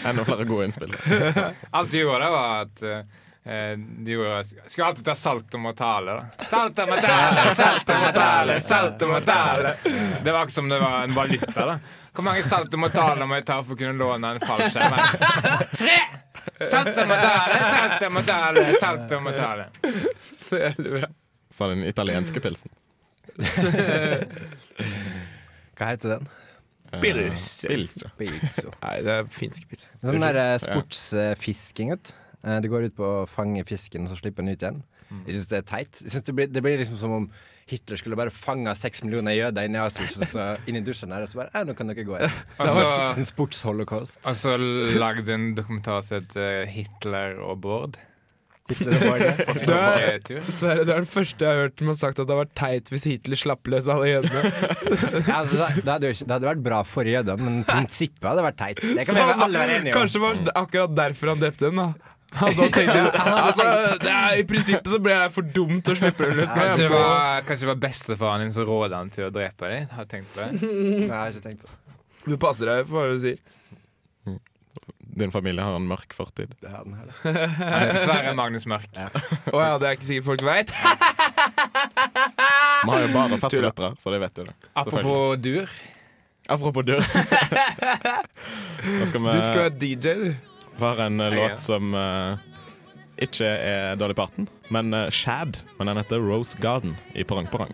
Enda 0.06 0.25
flere 0.25 0.44
gode 0.49 0.64
innspill. 0.68 0.94
Alt 1.71 1.90
de 1.90 1.99
gjorde, 2.02 2.30
var 2.30 2.62
at 2.64 2.83
eh, 2.83 3.75
de 3.78 4.11
gjorde, 4.14 4.44
skulle 4.66 4.87
alltid 4.87 5.04
ta 5.04 5.14
salt 5.18 5.54
og 5.54 5.61
mortale. 5.61 6.14
da. 6.21 6.47
Salt 6.49 6.78
og 6.80 6.88
mortale, 6.88 7.54
salt 7.59 7.90
og 7.92 8.00
mortale, 8.06 8.61
salt 8.64 9.02
og 9.04 9.12
mortale. 9.16 9.75
Det 10.25 10.33
var 10.33 10.47
ikke 10.47 10.56
som 10.56 10.68
det 10.73 10.80
var 10.80 11.02
en 11.04 11.14
valuta. 11.16 11.66
da. 11.73 11.78
Hvor 12.14 12.25
mange 12.28 12.44
salt 12.47 12.73
og 12.75 12.80
mortale 12.85 13.26
må 13.26 13.40
jeg 13.40 13.47
ta 13.49 13.59
for 13.64 13.75
å 13.75 13.78
kunne 13.80 13.99
låne 13.99 14.37
en 14.37 14.44
fallskjerm? 14.44 14.94
Tre! 15.75 15.99
Salt 16.61 16.92
og 16.94 17.09
mortale, 17.11 17.59
salt 17.75 18.06
og 18.06 18.12
mortale, 18.14 18.64
salt 18.80 19.12
og 19.16 19.23
mortale. 19.25 19.68
Så 20.23 20.61
jævlig 20.61 20.92
bra. 20.99 21.09
Sa 21.54 21.68
den 21.71 21.85
italienske 21.88 22.40
pilsen. 22.44 22.71
Hva 25.75 25.90
heter 25.90 26.16
den? 26.16 26.28
Pils. 27.02 27.46
Pils, 28.18 28.60
ja. 28.62 28.70
Nei, 28.84 28.96
det 29.06 29.14
er 29.18 29.30
finsk 29.32 29.68
pils. 29.70 29.88
Sånn 30.02 30.20
der 30.22 30.36
eh, 30.42 30.58
sportsfisking, 30.62 31.90
vet 31.94 32.10
du. 32.10 32.14
Eh, 32.44 32.60
Det 32.60 32.70
går 32.72 32.90
ut 32.90 32.96
på 32.98 33.06
å 33.22 33.26
fange 33.30 33.64
fisken 33.68 34.04
og 34.06 34.12
så 34.14 34.20
slippe 34.20 34.42
den 34.44 34.52
ut 34.54 34.62
igjen. 34.62 34.82
Jeg 35.26 35.36
syns 35.36 35.50
det 35.52 35.58
er 35.60 35.66
teit. 35.68 35.98
Jeg 36.02 36.10
synes 36.10 36.24
det, 36.26 36.32
blir, 36.34 36.48
det 36.50 36.62
blir 36.64 36.78
liksom 36.80 36.96
som 36.98 37.12
om 37.14 37.26
Hitler 37.70 37.96
skulle 38.00 38.16
bare 38.18 38.32
fanga 38.34 38.72
seks 38.76 39.00
millioner 39.04 39.32
jøder 39.36 39.64
inn 39.68 39.76
i 39.76 39.80
Auschwitz 39.80 40.34
inn 40.68 40.76
i 40.76 40.82
dusjen 40.84 41.12
der, 41.14 41.22
og 41.24 41.30
så 41.30 41.38
bare 41.40 41.62
nå 41.64 41.72
kan 41.78 41.88
dere 41.88 42.04
gå 42.04 42.16
igjen. 42.18 42.32
Det 42.58 42.66
var 42.66 42.80
Altså- 42.82 43.20
en 43.22 43.28
sportsholocaust. 43.30 44.18
Og 44.28 44.36
så 44.36 44.56
lagde 44.98 45.32
en 45.36 45.46
dokumentar 45.56 46.02
som 46.04 46.18
heter 46.20 46.66
Hitler 46.72 47.38
og 47.40 47.60
Bård. 47.64 47.96
Det 48.73 49.75
er, 49.76 50.47
Sverre, 50.49 50.87
du 50.88 50.92
er 50.94 51.02
den 51.02 51.09
første 51.09 51.44
jeg 51.44 51.52
har 51.52 51.66
hørt 51.66 51.80
som 51.83 51.90
har 51.90 51.97
sagt 52.00 52.21
at 52.23 52.25
det 52.25 52.33
hadde 52.33 52.44
vært 52.47 52.54
teit 52.56 52.87
hvis 52.88 53.02
Hitler 53.11 53.37
slapp 53.37 53.68
løs 53.68 53.90
alle 53.92 54.06
jødene. 54.09 54.40
Ja, 55.28 55.42
altså, 55.42 55.59
det, 55.59 55.83
det, 55.83 55.90
hadde 55.90 56.09
jo 56.09 56.14
ikke, 56.16 56.25
det 56.25 56.33
hadde 56.33 56.49
vært 56.49 56.62
bra 56.64 56.78
for 56.88 57.11
jødene, 57.11 57.44
men 57.44 57.61
prinsippet 57.68 58.25
hadde 58.30 58.47
vært 58.47 58.59
teit. 58.62 58.80
Det 58.80 59.04
kan 59.04 59.18
vi 59.18 59.26
alle 59.35 59.61
være 59.61 59.76
enige 59.83 59.92
om. 59.92 59.99
Kanskje 59.99 60.25
var 60.25 60.40
akkurat 60.62 60.97
derfor 60.97 61.35
han 61.35 61.44
drepte 61.44 61.68
dem, 61.68 61.83
da. 61.83 62.14
Altså, 62.35 62.71
tenkte, 62.73 63.02
altså, 63.21 63.68
det 64.00 64.11
er, 64.14 64.40
I 64.40 64.47
prinsippet 64.49 64.90
så 64.90 65.02
ble 65.04 65.12
jeg 65.12 65.35
for 65.37 65.54
dum 65.61 65.76
til 65.85 65.92
å 65.92 66.00
slippe 66.00 66.25
dem 66.25 66.40
løs. 66.40 66.50
Kanskje 66.56 66.83
det 66.87 66.90
var, 66.97 67.44
kanskje 67.47 67.66
det 67.66 67.73
var 67.75 67.83
bestefaren 67.85 68.47
din 68.47 68.56
som 68.56 68.68
rådet 68.71 68.97
han 68.97 69.12
til 69.14 69.28
å 69.28 69.33
drepe 69.35 69.71
deg? 69.71 69.92
Har 69.92 70.09
du 70.09 70.14
tenkt 70.16 70.33
på 70.33 70.40
det? 70.40 70.50
Nei, 70.64 71.04
jeg 71.04 71.12
har 71.12 71.37
ikke 71.37 71.47
tenkt 71.50 71.66
på 71.66 71.68
det. 71.68 72.00
Du 72.25 72.38
passer 72.40 72.73
deg 72.73 72.88
for 72.88 72.97
hva 72.97 73.12
du 73.12 73.21
sier. 73.28 73.42
Din 75.14 75.30
familie 75.30 75.62
har 75.62 75.76
en 75.78 75.87
mørk 75.87 76.14
fortid. 76.16 76.54
Det 76.61 76.68
er 76.71 76.83
den 76.83 76.94
her, 76.99 77.11
Nei, 77.61 77.83
dessverre 77.94 78.33
Magnus 78.38 78.66
Mørk. 78.71 78.88
Å 78.97 79.61
ja, 79.62 79.75
det 79.78 79.87
er 79.90 79.99
ikke 79.99 80.09
sikkert 80.09 80.26
folk 80.33 80.42
veit. 80.47 80.73
Vi 82.85 82.90
har 82.90 83.04
jo 83.04 83.11
bare 83.14 83.38
fastlyttere, 83.40 83.92
så 84.00 84.12
det 84.14 84.21
vet 84.25 84.40
du. 84.40 84.49
det 84.49 84.73
Apropos 84.83 85.37
dur. 85.40 85.71
Apropos 86.50 86.85
dur. 86.85 87.00
Nå 88.99 89.06
skal 89.09 89.23
vi 89.25 89.37
Du 89.37 89.44
skal 89.47 89.62
være 89.62 89.76
DJ, 89.80 90.16
du. 90.18 90.35
høre 90.83 91.06
en 91.09 91.21
eh, 91.23 91.30
Ja. 91.30 91.38
låt 91.38 91.62
som 91.64 91.94
uh, 91.94 92.37
ikke 93.23 93.47
er 93.49 93.94
Dolly 93.97 94.16
Parton, 94.18 94.49
men 94.75 94.92
uh, 94.92 95.06
Shad. 95.14 95.62
Men 95.78 95.92
den 95.92 96.02
heter 96.02 96.21
Rose 96.21 96.59
Garden 96.61 96.99
i 97.14 97.25
Parang 97.25 97.49
Perrong. 97.49 97.73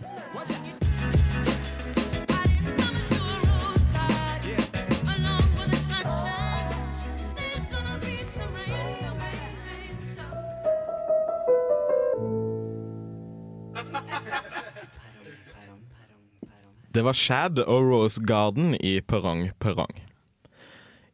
Det 16.91 17.05
var 17.07 17.15
Shad 17.15 17.61
og 17.63 17.85
Rose 17.87 18.19
Garden 18.27 18.73
i 18.75 18.97
Perrong 19.01 19.53
Perrong. 19.63 19.93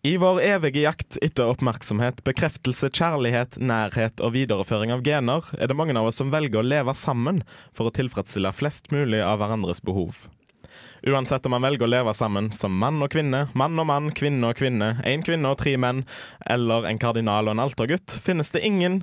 I 0.03 0.15
vår 0.17 0.41
evige 0.41 0.87
jakt 0.87 1.19
etter 1.21 1.51
oppmerksomhet, 1.53 2.23
bekreftelse, 2.25 2.89
kjærlighet, 2.89 3.59
nærhet 3.61 4.23
og 4.25 4.33
videreføring 4.39 4.95
av 4.95 5.03
gener, 5.05 5.45
er 5.61 5.69
det 5.69 5.77
mange 5.77 5.93
av 5.93 6.09
oss 6.09 6.17
som 6.23 6.33
velger 6.33 6.63
å 6.63 6.65
leve 6.65 6.97
sammen 6.97 7.43
for 7.77 7.91
å 7.91 7.93
tilfredsstille 7.93 8.55
flest 8.57 8.89
mulig 8.95 9.21
av 9.21 9.43
hverandres 9.43 9.85
behov. 9.85 10.25
Uansett 11.05 11.45
om 11.45 11.53
man 11.59 11.69
velger 11.69 11.85
å 11.85 11.93
leve 11.93 12.17
sammen 12.17 12.49
som 12.57 12.73
mann 12.73 13.05
og 13.05 13.13
kvinne, 13.13 13.51
mann 13.53 13.77
og 13.77 13.91
mann, 13.93 14.13
kvinne 14.17 14.49
og 14.49 14.57
kvinne, 14.57 14.95
én 15.05 15.27
kvinne 15.29 15.53
og 15.53 15.61
tre 15.61 15.77
menn, 15.77 16.07
eller 16.49 16.89
en 16.89 17.03
kardinal 17.05 17.51
og 17.51 17.59
en 17.59 17.67
altergutt, 17.69 18.17
finnes 18.25 18.55
det 18.57 18.65
ingen 18.65 19.03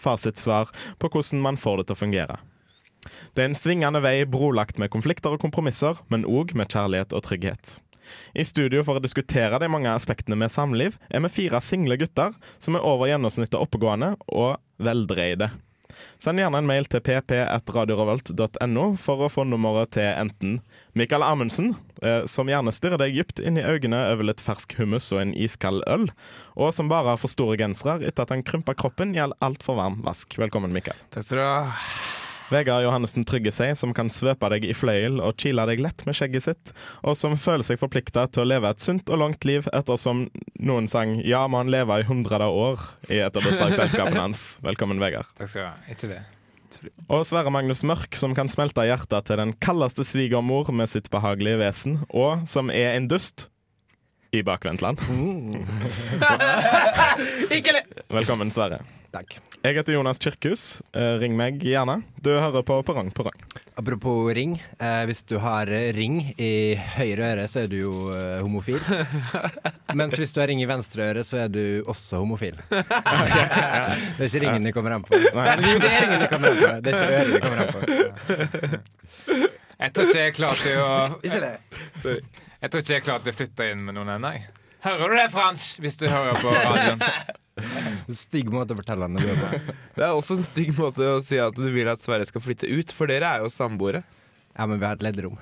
fasitsvar 0.00 0.72
på 0.96 1.12
hvordan 1.12 1.44
man 1.44 1.60
får 1.60 1.82
det 1.82 1.90
til 1.90 1.98
å 1.98 2.06
fungere. 2.06 2.44
Det 3.34 3.44
er 3.44 3.50
en 3.50 3.58
svingende 3.58 4.02
vei 4.04 4.22
brolagt 4.28 4.80
med 4.82 4.92
konflikter 4.94 5.34
og 5.34 5.42
kompromisser, 5.42 6.00
men 6.12 6.26
òg 6.28 6.54
med 6.58 6.72
kjærlighet 6.72 7.14
og 7.16 7.24
trygghet. 7.26 7.78
I 8.34 8.44
studio 8.44 8.82
for 8.86 8.98
å 8.98 9.04
diskutere 9.04 9.60
de 9.60 9.68
mange 9.70 9.92
aspektene 9.92 10.38
med 10.40 10.52
samliv 10.52 10.96
er 11.12 11.22
vi 11.26 11.34
fire 11.42 11.60
single 11.64 11.98
gutter 12.00 12.36
som 12.58 12.78
er 12.78 12.84
over 12.86 13.10
gjennomsnittet 13.10 13.60
oppegående 13.60 14.14
og 14.28 14.56
veldreide. 14.80 15.50
Send 16.22 16.38
gjerne 16.38 16.60
en 16.60 16.68
mail 16.68 16.86
til 16.90 17.02
pp1radiorevolt.no 17.02 18.84
for 19.02 19.24
å 19.24 19.30
få 19.32 19.44
nummeret 19.48 19.96
til 19.96 20.06
enten 20.06 20.60
Mikael 20.98 21.24
Amundsen, 21.26 21.72
eh, 22.02 22.22
som 22.30 22.50
gjerne 22.50 22.74
stirrer 22.74 23.02
deg 23.02 23.18
dypt 23.18 23.42
inn 23.42 23.58
i 23.58 23.66
øynene 23.66 24.04
over 24.12 24.30
litt 24.30 24.42
fersk 24.44 24.76
hummus 24.78 25.10
og 25.14 25.24
en 25.24 25.34
iskald 25.34 25.82
øl, 25.90 26.08
og 26.54 26.70
som 26.76 26.90
bare 26.92 27.14
har 27.14 27.22
for 27.22 27.32
store 27.32 27.58
gensere 27.58 27.98
etter 28.02 28.26
at 28.26 28.34
han 28.34 28.46
krympa 28.46 28.78
kroppen 28.78 29.16
i 29.18 29.22
altfor 29.22 29.78
varm 29.82 30.00
vask. 30.06 30.38
Velkommen, 30.38 30.74
Mikael. 30.74 30.98
Takk 31.14 31.26
skal 31.26 31.42
du 31.42 31.46
ha. 31.48 32.26
Vegard 32.48 32.86
Johannessen 32.86 33.26
trygger 33.28 33.52
seg, 33.52 33.74
som 33.76 33.92
kan 33.96 34.08
svøpe 34.12 34.48
deg 34.54 34.64
i 34.64 34.74
fløyel 34.76 35.20
og 35.20 35.36
kile 35.40 35.66
deg 35.68 35.82
lett 35.84 36.04
med 36.08 36.16
skjegget 36.16 36.46
sitt, 36.46 36.72
og 37.04 37.16
som 37.18 37.36
føler 37.36 37.66
seg 37.66 37.80
forplikta 37.80 38.24
til 38.32 38.46
å 38.46 38.48
leve 38.48 38.70
et 38.72 38.80
sunt 38.80 39.12
og 39.12 39.20
langt 39.20 39.44
liv 39.48 39.68
ettersom 39.68 40.26
noen 40.56 40.88
sang 40.88 41.18
'Ja, 41.20 41.46
må 41.48 41.60
han 41.60 41.70
leve 41.70 42.00
i 42.00 42.08
hundrede 42.08 42.48
år' 42.48 42.80
i 43.12 43.20
et 43.20 43.36
av 43.36 43.42
bursdagsselskapene 43.44 44.20
hans. 44.20 44.58
Velkommen, 44.64 45.00
Vegard. 45.00 45.28
Takk 45.36 45.48
skal 45.48 45.62
du 45.62 45.66
ha. 45.68 45.76
Ikke 45.92 46.08
det. 46.08 46.22
Og 47.08 47.24
Sverre 47.26 47.50
Magnus 47.50 47.84
Mørk, 47.84 48.14
som 48.16 48.34
kan 48.34 48.48
smelte 48.48 48.84
hjertet 48.86 49.24
til 49.26 49.36
den 49.36 49.52
kaldeste 49.52 50.04
svigermor 50.04 50.72
med 50.72 50.88
sitt 50.88 51.10
behagelige 51.10 51.58
vesen, 51.58 52.04
og 52.08 52.48
som 52.48 52.70
er 52.70 52.96
en 52.96 53.08
dust 53.08 53.50
i 54.32 54.42
bakvendtland. 54.42 55.00
Velkommen, 58.18 58.50
Sverre. 58.50 58.97
Takk. 59.08 59.38
Jeg 59.64 59.72
heter 59.78 59.94
Jonas 59.96 60.18
Kirkhus. 60.20 60.62
Eh, 60.92 61.14
ring 61.22 61.32
meg 61.36 61.62
gjerne. 61.64 62.02
Du 62.20 62.28
hører 62.34 62.60
på 62.66 62.76
Perrong 62.84 63.08
Perrong. 63.16 63.40
Apropos 63.80 64.28
ring. 64.36 64.58
Eh, 64.76 65.04
hvis 65.08 65.22
du 65.24 65.38
har 65.40 65.70
ring 65.96 66.18
i 66.36 66.76
høyre 66.98 67.30
øre, 67.32 67.46
så 67.48 67.62
er 67.62 67.70
du 67.72 67.78
jo 67.78 67.92
eh, 68.12 68.42
homofil. 68.44 68.76
Mens 69.98 70.18
hvis 70.20 70.34
du 70.36 70.42
har 70.42 70.50
ring 70.52 70.60
i 70.60 70.68
venstre 70.68 71.08
øre, 71.08 71.24
så 71.24 71.40
er 71.46 71.48
du 71.54 71.62
også 71.88 72.20
homofil. 72.20 72.60
Det 72.68 72.84
er 72.84 74.26
ikke 74.28 74.44
ringen 74.44 74.68
det 74.68 74.74
kommer 74.76 74.98
an 74.98 75.08
på. 75.08 75.16
Eller, 75.16 75.56
det 75.56 75.88
er 75.88 76.04
ringen 76.04 76.26
det 76.26 76.30
kommer 76.34 76.52
an 76.52 76.60
på. 76.60 76.70
Det 76.84 76.92
er 76.92 77.00
ikke 77.00 77.16
øret 77.16 77.32
det 77.32 77.42
kommer 77.46 77.64
an 77.64 77.72
på. 77.72 77.80
Jeg 79.78 79.94
tror 79.94 80.08
ikke 80.08 80.20
jeg 80.20 80.28
er 80.28 80.36
klar 80.36 80.60
til 80.60 80.78
å 80.84 80.92
jeg. 81.24 82.22
Jeg 82.58 82.70
tror 82.70 82.82
ikke 82.82 82.92
jeg 82.92 83.00
er 83.00 83.08
klar 83.08 83.20
til 83.24 83.32
å 83.32 83.40
flytte 83.40 83.72
inn 83.72 83.88
med 83.88 83.96
noen 83.96 84.16
ennå. 84.18 84.36
Hører 84.84 85.10
du 85.10 85.16
det, 85.18 85.28
Frans? 85.32 85.70
Hvis 85.82 85.96
du 85.96 86.08
hører 86.10 86.36
på 86.38 86.52
radioen. 86.52 87.02
Stygg 88.24 88.50
måte 88.52 88.74
å 88.74 88.78
fortelle 88.80 89.08
henne 89.08 89.22
det 89.22 89.36
på. 89.38 89.74
Det 89.98 90.06
er 90.06 90.14
også 90.14 90.38
en 90.38 90.46
stygg 90.46 90.72
måte 90.78 91.04
å 91.16 91.20
si 91.24 91.38
at 91.42 91.56
du 91.58 91.66
vil 91.74 91.88
at 91.90 92.02
Sverre 92.02 92.26
skal 92.28 92.44
flytte 92.44 92.70
ut, 92.70 92.94
for 92.94 93.10
dere 93.10 93.26
er 93.36 93.44
jo 93.44 93.52
samboere. 93.52 94.04
Ja, 94.54 94.66
men 94.66 94.78
vi 94.80 94.86
har 94.86 94.98
et 94.98 95.04
leddrom. 95.06 95.38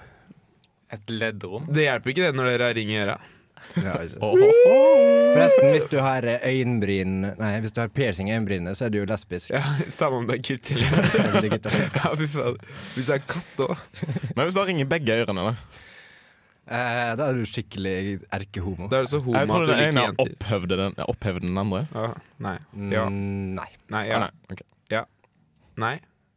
Et 0.92 1.10
leddrom. 1.12 1.66
Det 1.72 1.86
hjelper 1.86 2.12
ikke 2.12 2.28
det 2.28 2.36
når 2.38 2.52
dere 2.52 2.68
har 2.70 2.78
ring 2.78 2.92
i 2.92 3.00
øra. 3.02 3.16
Forresten, 5.36 5.70
hvis 5.72 5.86
du 5.90 5.96
har 6.00 6.24
eh, 6.28 6.44
øyenbryn 6.48 7.14
Nei, 7.40 7.50
hvis 7.64 7.74
du 7.74 7.80
har 7.82 7.90
piercing 7.92 8.30
i 8.30 8.34
øyenbrynene, 8.36 8.74
så 8.76 8.86
er 8.86 8.92
du 8.94 9.00
jo 9.00 9.06
lesbisk. 9.08 9.50
Ja, 9.56 9.62
Samme 9.98 10.20
om 10.22 10.28
det 10.28 10.38
er 10.38 10.44
gutt 10.46 10.70
eller 10.72 11.48
jente. 11.50 11.72
Ja, 11.96 12.12
fy 12.16 12.28
faen. 12.30 12.56
Hvis 12.94 13.10
jeg 13.12 13.20
er 13.20 13.26
katt 13.30 13.64
òg. 13.66 13.74
Men 14.36 14.46
hvis 14.46 14.56
du 14.56 14.60
har 14.62 14.70
ring 14.70 14.80
i 14.84 14.88
begge 14.88 15.18
ørene, 15.24 15.42
da? 15.50 15.54
Eh, 16.66 17.12
da 17.14 17.28
er 17.30 17.36
du 17.38 17.44
skikkelig 17.46 18.24
erkehomo. 18.34 18.88
Er 18.90 19.04
det 19.04 19.10
så 19.12 19.20
homo 19.22 19.36
Jeg 19.38 19.46
at 19.46 19.52
tror 19.52 19.66
du 19.66 19.70
den 19.70 19.84
ene 19.86 20.06
opphevde 20.18 20.78
den, 20.80 20.96
opphevde 21.06 21.46
den 21.46 21.58
andre. 21.62 21.84
Ja, 21.94 22.08
nei. 22.42 22.56
Ja. 22.90 23.04
Mm, 23.06 23.54
nei. 23.54 23.68
Nei. 23.94 24.04
Ja. 24.08 24.16
Ah, 24.16 24.20
nei, 24.26 24.56
ok. 24.56 24.64
Nei. 25.76 25.96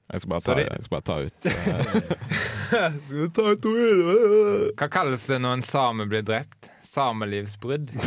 Jeg 0.10 0.22
skal 0.24 0.30
bare 0.34 0.42
ta, 0.42 0.54
jeg 0.58 0.84
skal 0.84 0.94
bare 0.96 1.06
ta 1.06 1.16
ut 1.22 1.46
eh, 1.46 1.54
Skal 3.10 3.28
ta 3.38 3.44
ut? 3.54 3.68
Hva 4.82 4.88
kalles 4.90 5.26
det 5.30 5.38
når 5.44 5.60
en 5.60 5.66
same 5.66 6.08
blir 6.10 6.24
drept? 6.26 6.72
Samelivsbrudd. 6.90 7.92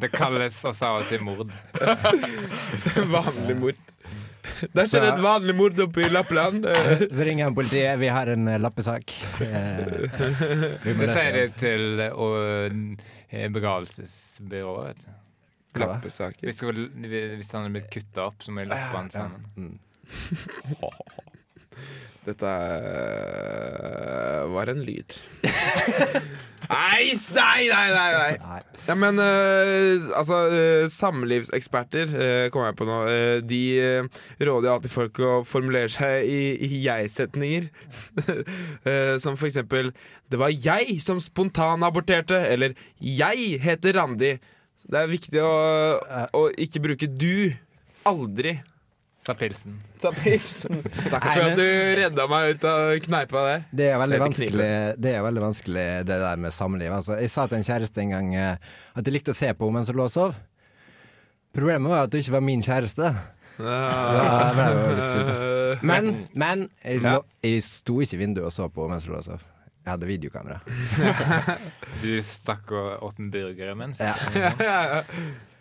Det 0.00 0.08
kalles 0.10 0.56
også 0.66 0.88
av 0.88 1.02
og 1.02 1.10
til 1.10 1.20
mord. 1.22 1.52
Vanlig 3.12 3.56
mord. 3.60 3.78
Der 4.74 4.88
ikke 4.88 5.02
et 5.12 5.22
vanlig 5.22 5.54
mord 5.58 5.80
oppe 5.84 6.04
i 6.04 6.10
Lappland. 6.12 6.66
Eh, 6.66 7.04
Så 7.16 7.26
ringer 7.26 7.48
han 7.48 7.56
politiet. 7.56 7.98
Vi 8.00 8.10
har 8.12 8.30
en 8.34 8.48
eh, 8.48 8.60
lappesak. 8.60 9.14
Eh, 9.48 9.86
vi 10.82 10.92
må 10.96 11.06
Det 11.06 11.14
sier 11.14 11.32
de 11.36 11.44
til 11.58 12.02
eh, 12.04 12.12
og, 12.12 12.36
eh, 13.30 13.46
begravelsesbyrået. 13.54 15.06
Lappesaker. 15.78 16.48
Hvis, 16.48 16.62
hvis 17.38 17.52
han 17.54 17.68
er 17.68 17.74
blitt 17.76 17.90
kutta 17.92 18.24
opp, 18.26 18.42
så 18.42 18.52
må 18.52 18.64
jeg 18.64 18.70
lappe 18.72 18.96
han 18.98 19.10
sammen. 19.14 19.78
Dette 22.28 22.50
eh, 22.52 24.44
var 24.52 24.68
en 24.72 24.84
lyd. 24.84 25.16
Nei, 26.68 27.14
nei, 27.32 27.68
nei, 27.70 27.90
nei, 27.94 28.32
nei. 28.42 28.56
Ja, 28.84 28.94
men 28.98 29.16
uh, 29.22 30.08
altså 30.18 30.40
uh, 30.52 30.88
Samlivseksperter 30.92 32.10
uh, 32.10 32.48
kommer 32.52 32.68
jeg 32.68 32.76
på 32.76 32.88
nå. 32.88 32.96
de 33.48 33.60
råder 34.44 34.72
alltid 34.74 34.92
folk 34.92 35.20
å 35.24 35.30
formulere 35.48 35.88
seg 35.94 36.28
i, 36.28 36.40
i 36.66 36.82
jeg-setninger. 36.84 37.70
Som 39.22 39.38
for 39.40 39.48
eksempel 39.48 39.94
'Det 40.28 40.40
var 40.42 40.52
jeg 40.52 40.98
som 41.00 41.22
spontanaborterte', 41.22 42.42
eller 42.52 42.74
'Jeg 43.00 43.62
heter 43.64 43.96
Randi'. 43.96 44.36
Det 44.84 44.98
er 44.98 45.08
viktig 45.08 45.40
å, 45.40 45.54
å 46.36 46.42
ikke 46.58 46.84
bruke 46.84 47.08
'du'. 47.08 47.56
Aldri. 48.04 48.58
Sa 49.28 49.34
pilsen. 49.36 49.74
Ta 50.00 50.08
pilsen. 50.16 50.78
Takk 51.12 51.24
for 51.26 51.42
at 51.44 51.58
du 51.58 51.64
redda 51.98 52.24
meg 52.32 52.54
ut 52.54 52.62
av 52.64 52.94
kneipa 53.04 53.40
der. 53.44 53.64
Det 53.76 53.88
er 53.92 53.98
veldig 54.00 54.20
vanskelig, 54.22 54.68
det 55.04 55.10
er 55.12 55.24
veldig 55.26 55.42
vanskelig 55.42 55.82
det 56.08 56.16
der 56.22 56.38
med 56.40 56.54
samliv. 56.56 56.94
Altså, 56.96 57.18
jeg 57.20 57.28
sa 57.28 57.44
til 57.44 57.58
en 57.58 57.66
kjæreste 57.66 58.00
en 58.06 58.14
gang 58.14 58.30
eh, 58.40 58.70
at 58.96 59.02
jeg 59.04 59.12
likte 59.18 59.34
å 59.34 59.36
se 59.36 59.50
på 59.52 59.68
henne 59.68 59.82
mens 59.82 59.90
hun 59.92 59.98
lå 60.00 60.06
og 60.08 60.14
sov. 60.14 60.38
Problemet 61.52 61.92
var 61.92 62.06
at 62.06 62.14
det 62.14 62.22
ikke 62.22 62.38
var 62.38 62.46
min 62.46 62.64
kjæreste. 62.64 63.10
Ble 63.58 64.70
litt. 64.96 65.18
Men, 65.90 66.08
men 66.32 66.62
jeg, 66.80 67.02
lå, 67.04 67.18
jeg 67.44 67.60
sto 67.66 67.98
ikke 68.00 68.16
i 68.16 68.20
vinduet 68.22 68.48
og 68.48 68.54
så 68.54 68.70
på 68.72 68.86
henne 68.86 68.96
mens 68.96 69.08
hun 69.10 69.12
lå 69.12 69.20
og 69.20 69.26
sov. 69.26 69.42
Jeg 69.82 69.90
hadde 69.92 70.08
videokamera. 70.08 70.62
Du 72.02 72.08
stakk 72.24 72.72
og 72.72 73.04
åt 73.10 73.20
en 73.20 73.28
burger 73.34 73.74
imens. 73.74 74.00
Ja. 74.00 75.04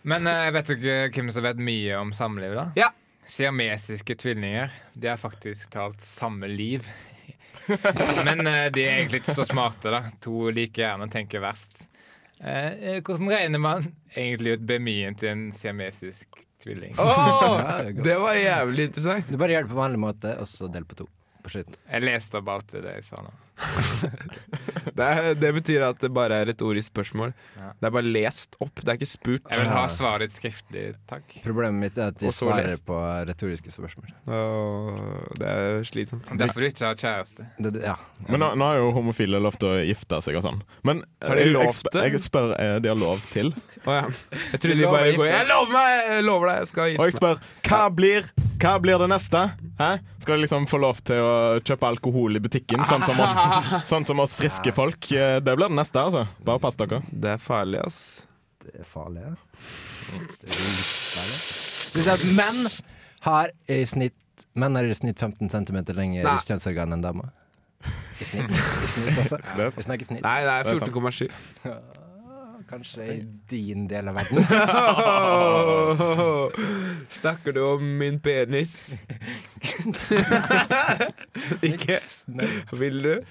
Men 0.08 0.32
jeg 0.32 0.56
vet 0.56 0.72
ikke 0.78 0.98
hvem 1.18 1.34
som 1.36 1.44
vet 1.50 1.60
mye 1.60 2.00
om 2.00 2.16
samliv, 2.16 2.56
da? 2.56 2.70
Ja. 2.80 2.94
Siamesiske 3.28 4.16
tvillinger. 4.16 4.72
De 4.94 5.12
har 5.12 5.20
faktisk 5.20 5.70
talt 5.74 6.02
samme 6.02 6.48
liv. 6.48 6.88
Men 8.26 8.48
eh, 8.48 8.68
de 8.72 8.86
er 8.86 9.02
egentlig 9.02 9.22
ikke 9.24 9.36
så 9.36 9.46
smarte, 9.48 9.92
da. 9.92 10.04
To 10.24 10.48
like 10.56 10.80
gjerne 10.80 11.10
tenker 11.12 11.44
verst. 11.44 11.84
Eh, 12.40 12.72
eh, 12.72 13.00
hvordan 13.02 13.32
regner 13.34 13.60
man 13.62 13.88
egentlig 14.14 14.58
ut 14.58 14.68
BMI-en 14.70 15.18
til 15.20 15.34
en 15.34 15.44
siamesisk 15.56 16.40
tvilling? 16.64 16.96
Oh, 17.02 17.60
det 17.92 18.16
var 18.22 18.40
jævlig 18.40 18.90
interessant. 18.92 19.32
Du 19.32 19.38
bare 19.42 19.58
gjør 19.58 19.68
det 19.68 19.74
på 19.74 19.82
vanlig 19.82 20.02
måte, 20.06 20.38
og 20.40 20.48
så 20.48 20.72
del 20.72 20.88
på 20.88 21.02
to 21.02 21.10
på 21.44 21.54
slutten. 21.56 21.80
Jeg 21.88 22.08
leste 22.08 22.42
alt 22.44 22.74
det 22.76 22.96
jeg 23.00 23.06
sa 23.08 23.22
nå. 23.24 23.34
Det, 24.98 25.06
er, 25.06 25.36
det 25.38 25.50
betyr 25.54 25.84
at 25.86 26.00
det 26.02 26.10
bare 26.16 26.34
er 26.40 26.48
et 26.48 26.56
retorisk 26.56 26.90
spørsmål. 26.90 27.34
Ja. 27.58 27.68
Det 27.78 27.86
er 27.90 27.92
bare 27.94 28.08
lest 28.10 28.56
opp, 28.64 28.80
det 28.82 28.90
er 28.90 28.98
ikke 28.98 29.10
spurt. 29.10 29.44
Jeg 29.52 29.60
vil 29.62 29.70
ha 29.76 29.84
svaret 29.94 30.34
skriftlig, 30.34 30.86
takk. 31.10 31.36
Problemet 31.44 31.78
mitt 31.84 32.00
er 32.02 32.10
at 32.14 32.18
de 32.18 32.32
svarer 32.34 32.66
lest. 32.72 32.82
på 32.88 32.98
retoriske 33.30 33.74
spørsmål. 33.76 34.10
Og 34.34 35.36
det 35.38 35.52
er 35.52 35.86
slitsomt. 35.86 36.32
Derfor 36.40 36.66
du 36.66 36.70
ikke 36.72 36.88
har 36.88 36.98
kjæreste. 36.98 37.46
Det, 37.62 37.74
det- 37.78 37.84
ja. 37.86 37.94
Men 38.28 38.42
nå, 38.42 38.50
nå 38.58 38.72
har 38.72 38.80
jo 38.82 38.90
homofile 38.96 39.42
lov 39.44 39.60
til 39.62 39.70
å 39.76 39.78
gifte 39.86 40.22
seg 40.26 40.40
og 40.40 40.48
sånn. 40.48 40.64
Men 40.88 41.04
Har 41.22 41.36
de 41.38 41.46
jeg- 41.46 41.54
lov 41.54 41.68
jeg, 41.68 41.78
til? 41.92 42.02
jeg 42.08 42.24
spør 42.26 42.56
er 42.58 42.80
de 42.82 42.90
har 42.94 42.98
lov 43.04 43.22
til. 43.36 43.54
Å 43.86 44.00
ja. 44.02 44.04
Jeg 44.54 44.60
trodde 44.66 44.82
de 44.82 44.90
bare 44.98 45.14
går 45.20 45.30
Jeg 45.30 45.48
lover 45.52 45.72
meg! 45.78 45.94
Jeg 46.16 46.24
lover 46.26 46.48
deg, 46.54 46.58
jeg 46.64 46.68
skal 46.74 46.98
Og 46.98 47.06
jeg 47.12 47.14
spør 47.20 47.40
hva 47.68 47.84
blir, 47.94 48.26
hva 48.58 48.78
blir 48.82 48.98
det 49.04 49.10
neste? 49.12 49.46
Hæ? 49.78 49.92
Skal 50.24 50.38
de 50.40 50.46
liksom 50.48 50.66
få 50.68 50.80
lov 50.82 50.98
til 51.06 51.20
å 51.22 51.34
kjøpe 51.62 51.86
alkohol 51.88 52.40
i 52.40 52.42
butikken, 52.42 52.82
sånn 52.90 53.04
som 53.06 53.20
oss, 53.22 53.36
sånn 53.92 54.06
som 54.08 54.20
oss 54.24 54.36
friske 54.38 54.72
folk? 54.76 55.12
Eh, 55.12 55.38
Det 55.44 55.56
blir 55.58 55.68
det 55.70 55.78
neste, 55.78 56.02
altså. 56.02 56.26
Bare 56.46 56.60
pass 56.64 56.76
dere. 56.80 57.02
Det 57.12 57.30
er 57.36 57.42
farlig, 57.42 57.80
ass. 57.86 58.00
Det 58.64 58.74
er 58.82 58.88
farlig, 58.88 59.22
ja. 59.24 59.34
Det 60.42 60.48
er 60.52 60.60
farlig. 61.16 62.34
Menn 62.38 62.60
har 63.28 63.52
i 63.68 63.82
snitt 63.90 64.16
Menn 64.58 64.76
har 64.78 64.86
i 64.86 64.94
snitt 64.96 65.18
15 65.20 65.50
cm 65.50 65.80
lengre 65.98 66.22
i 66.22 66.46
kjønnsorgan 66.46 66.94
enn 66.94 67.02
damer. 67.02 67.32
I 68.22 68.26
snitt, 68.26 68.52
I 68.86 68.90
snitt 68.92 69.18
altså. 69.24 69.38
Vi 69.78 69.86
snakker 69.88 70.06
snitt. 70.12 70.22
Nei, 70.26 70.40
det 70.46 70.54
er 70.54 70.64
14,7. 70.78 71.32
Kanskje 72.68 73.04
i 73.14 73.22
din 73.50 73.88
del 73.88 74.08
av 74.12 74.16
verden. 74.18 74.44
Snakker 77.20 77.52
du 77.56 77.62
om 77.64 77.86
min 77.98 78.20
penis? 78.20 79.00
Ikke? 81.72 82.00
Vil 82.76 83.00
du? 83.04 83.24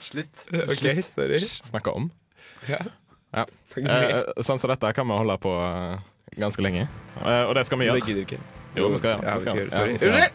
Slutt. 0.00 0.44
OK, 0.52 1.02
sorry. 1.02 1.38
Snakke 1.42 1.90
om. 1.90 2.10
Ja. 2.70 2.78
Ja. 3.32 3.46
Så. 3.66 3.80
Eh, 3.80 4.22
sånn 4.44 4.58
som 4.62 4.70
dette 4.70 4.92
kan 4.94 5.06
vi 5.08 5.12
holde 5.24 5.38
på 5.42 5.50
eh, 5.66 5.98
ganske 6.38 6.62
lenge. 6.62 6.86
Eh, 7.24 7.42
og 7.48 7.54
det 7.58 7.66
skal 7.66 7.78
vi 7.82 7.86
gjøre. 7.90 8.00
Jo, 8.76 8.88
vi 8.92 8.98
skal 9.02 9.10
gjøre 9.18 9.38
det. 9.42 9.48
Ja, 10.06 10.28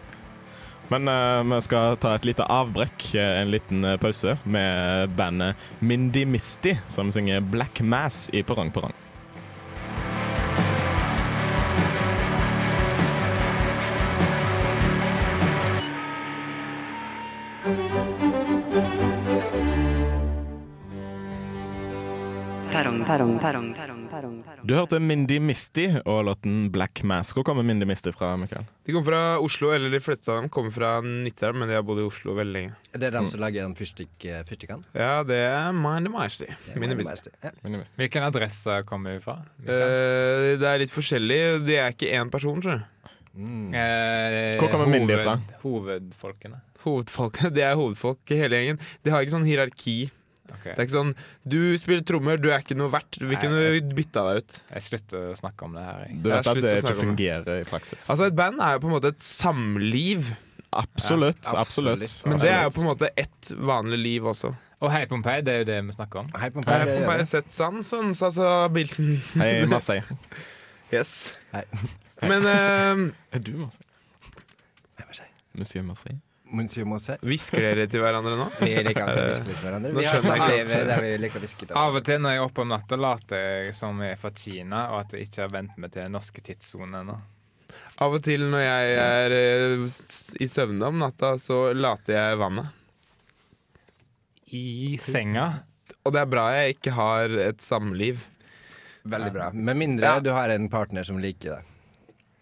Men 0.88 1.08
uh, 1.08 1.56
vi 1.56 1.62
skal 1.62 1.98
ta 2.00 2.14
et 2.16 2.26
lite 2.26 2.46
avbrekk, 2.48 3.10
eh, 3.16 3.42
en 3.42 3.52
liten 3.52 3.84
eh, 3.84 3.98
pause, 4.00 4.38
med 4.44 5.10
bandet 5.20 5.56
Mindy 5.80 6.24
Misty, 6.26 6.78
som 6.88 7.12
synger 7.12 7.42
Black 7.42 7.82
Mass 7.82 8.30
i. 8.34 8.44
Perrong, 8.48 8.72
perrong, 8.72 8.96
perrong, 22.72 23.04
perrong, 23.06 23.40
perrong, 23.40 23.74
perrong. 23.74 23.97
Du 24.68 24.74
hørte 24.76 25.00
Mindy 25.04 25.38
Misty 25.44 25.88
og 26.04 26.26
låten 26.28 26.70
Black 26.74 27.04
Mask'. 27.08 27.38
Hvor 27.38 27.46
kommer 27.48 27.66
Mindy 27.68 27.86
Misty 27.86 28.12
fra, 28.16 28.36
Mikael? 28.40 28.66
De 28.86 28.94
kommer 28.96 29.12
fra 29.12 29.22
Oslo, 29.44 29.72
eller 29.76 29.92
de 29.94 30.00
fleste 30.00 30.32
av 30.32 30.42
dem 30.42 30.50
kommer 30.50 30.72
fra 30.72 30.98
Nittedal, 31.02 31.56
men 31.56 31.70
de 31.70 31.76
har 31.78 31.86
bodd 31.86 32.02
i 32.02 32.08
Oslo 32.08 32.36
veldig 32.38 32.54
lenge. 32.54 32.76
Det 32.94 33.10
er 33.10 33.16
dem 33.18 33.30
som 33.30 33.44
lager 33.44 33.64
den 33.68 33.76
fyrstikk, 33.78 34.14
eh, 34.26 34.44
fyrstikkene? 34.48 34.84
Ja, 34.96 35.24
det 35.28 35.40
er 35.46 35.72
Mindy 35.72 36.12
merkelig. 36.14 36.54
Ja. 36.68 36.80
Mindy 36.80 37.00
Misty. 37.02 37.98
Hvilken 38.00 38.28
adresse 38.28 38.82
kommer 38.86 39.18
vi 39.18 39.24
fra? 39.24 39.40
Uh, 39.62 40.58
det 40.58 40.68
er 40.68 40.80
litt 40.84 40.94
forskjellig. 40.94 41.66
Det 41.68 41.78
er 41.78 41.92
ikke 41.94 42.14
én 42.14 42.32
person, 42.32 42.62
tror 42.62 42.80
jeg. 42.80 42.86
Mm. 43.38 43.74
Eh, 43.74 44.58
Hvor 44.58 44.72
kommer 44.72 44.90
Mindy 44.90 45.18
fra? 45.22 45.38
Hovedfolkene. 45.62 46.62
Hovedfolkene, 46.84 47.54
Det 47.54 47.64
er 47.64 47.76
hovedfolk 47.76 48.32
i 48.34 48.40
hele 48.40 48.58
gjengen. 48.58 48.80
De 49.04 49.14
har 49.14 49.22
ikke 49.22 49.36
sånn 49.36 49.46
hierarki. 49.46 50.10
Ok. 50.54 50.64
Det 50.64 50.76
er 50.76 50.86
ikke 50.86 50.96
sånn 50.96 51.14
Du 51.44 51.60
spiller 51.80 52.04
trommer, 52.08 52.40
du 52.42 52.50
er 52.52 52.64
ikke 52.64 52.78
noe 52.78 52.92
verdt. 52.94 53.20
Vi 53.20 53.40
kunne 53.42 53.64
bytta 53.98 54.24
deg 54.30 54.44
ut. 54.44 54.60
Jeg 54.74 54.86
slutter 54.88 55.32
å 55.32 55.38
snakke 55.40 55.68
om 55.68 55.78
det 55.78 55.86
her. 55.86 56.04
Jeg. 56.06 56.20
Du 56.24 56.30
vet 56.32 56.52
at 56.52 56.62
det 56.64 56.76
ikke 56.82 56.98
fungerer 57.02 57.62
i 57.62 57.66
praksis. 57.68 58.10
Altså 58.14 58.30
Et 58.30 58.38
band 58.38 58.62
er 58.64 58.78
jo 58.78 58.84
på 58.86 58.92
en 58.92 58.96
måte 58.98 59.12
et 59.16 59.28
samliv, 59.28 60.32
absolutt. 60.72 61.44
Ja, 61.44 61.60
absolutt. 61.64 62.06
absolutt. 62.06 62.32
men 62.32 62.44
det 62.44 62.54
er 62.54 62.64
jo 62.68 62.76
på 62.76 62.84
en 62.84 62.90
måte 62.92 63.12
ett 63.16 63.52
vanlig 63.72 64.02
liv 64.04 64.32
også. 64.34 64.54
Og 64.78 64.92
Hei 64.94 65.08
Pompeii, 65.10 65.42
det 65.42 65.54
er 65.54 65.64
jo 65.64 65.68
det 65.72 65.78
vi 65.88 65.96
snakker 65.96 66.22
om. 66.22 66.28
Hei 66.38 66.52
Pompeii, 66.54 66.86
hei, 66.86 67.18
det. 67.18 67.26
sett 67.26 67.50
sånn, 67.56 67.82
sånn, 67.86 68.14
sa 68.18 68.30
så 68.34 68.52
Bilsen. 68.74 69.16
Hei, 69.40 69.52
Marseille. 69.72 70.20
Yes. 70.94 71.34
Hei. 71.56 71.66
Men 72.22 72.46
uh, 72.46 73.08
Er 73.34 73.42
du 73.42 73.56
Marseille? 73.58 75.34
Monsieur 75.58 75.82
Marseille? 75.84 76.22
Monsieur 76.52 76.86
Mosse. 76.88 77.18
hvisker 77.22 77.62
dere 77.62 77.88
til 77.92 78.02
hverandre 78.04 78.38
nå? 78.40 78.46
Vi 78.62 78.72
liker 78.88 79.04
alltid 79.04 79.22
å 79.24 79.28
hviske 79.28 79.48
litt 79.48 79.58
til 79.60 79.68
hverandre. 79.68 79.92
Vi 79.98 80.06
har 80.08 80.86
der 80.92 81.02
vi 81.04 81.10
liker 81.24 81.42
å 81.42 81.44
hviske 81.44 81.66
til 81.68 81.80
Av 81.82 81.98
og 82.00 82.06
til 82.08 82.22
når 82.24 82.36
jeg 82.36 82.42
er 82.42 82.46
oppe 82.48 82.64
om 82.64 82.72
natta, 82.72 83.00
later 83.00 83.42
jeg 83.44 83.76
som 83.76 84.00
jeg 84.04 84.16
er 84.16 84.22
fra 84.22 84.32
Kina, 84.32 84.84
og 84.94 85.02
at 85.02 85.16
jeg 85.18 85.28
ikke 85.28 85.44
har 85.44 85.52
vent 85.58 85.76
meg 85.78 85.92
til 85.92 86.06
den 86.06 86.16
norske 86.16 86.44
tidssonen 86.46 87.02
ennå. 87.02 87.18
Av 88.00 88.14
og 88.16 88.24
til 88.24 88.46
når 88.48 88.64
jeg 88.64 88.98
er 89.04 89.36
eh, 89.38 90.02
i 90.40 90.48
søvne 90.48 90.88
om 90.88 91.00
natta, 91.02 91.34
så 91.42 91.74
later 91.76 92.16
jeg 92.16 92.40
vannet. 92.40 92.74
I 94.56 94.98
senga. 95.04 95.48
Og 96.08 96.14
det 96.16 96.22
er 96.24 96.30
bra 96.32 96.46
jeg 96.56 96.78
ikke 96.78 96.94
har 96.96 97.34
et 97.50 97.60
samliv. 97.64 98.22
Veldig 99.08 99.34
bra. 99.36 99.50
Med 99.52 99.76
mindre 99.80 100.06
Ja. 100.06 100.20
du 100.24 100.30
har 100.32 100.50
en 100.50 100.70
partner 100.72 101.04
som 101.04 101.20
liker 101.20 101.58
det. 101.58 101.64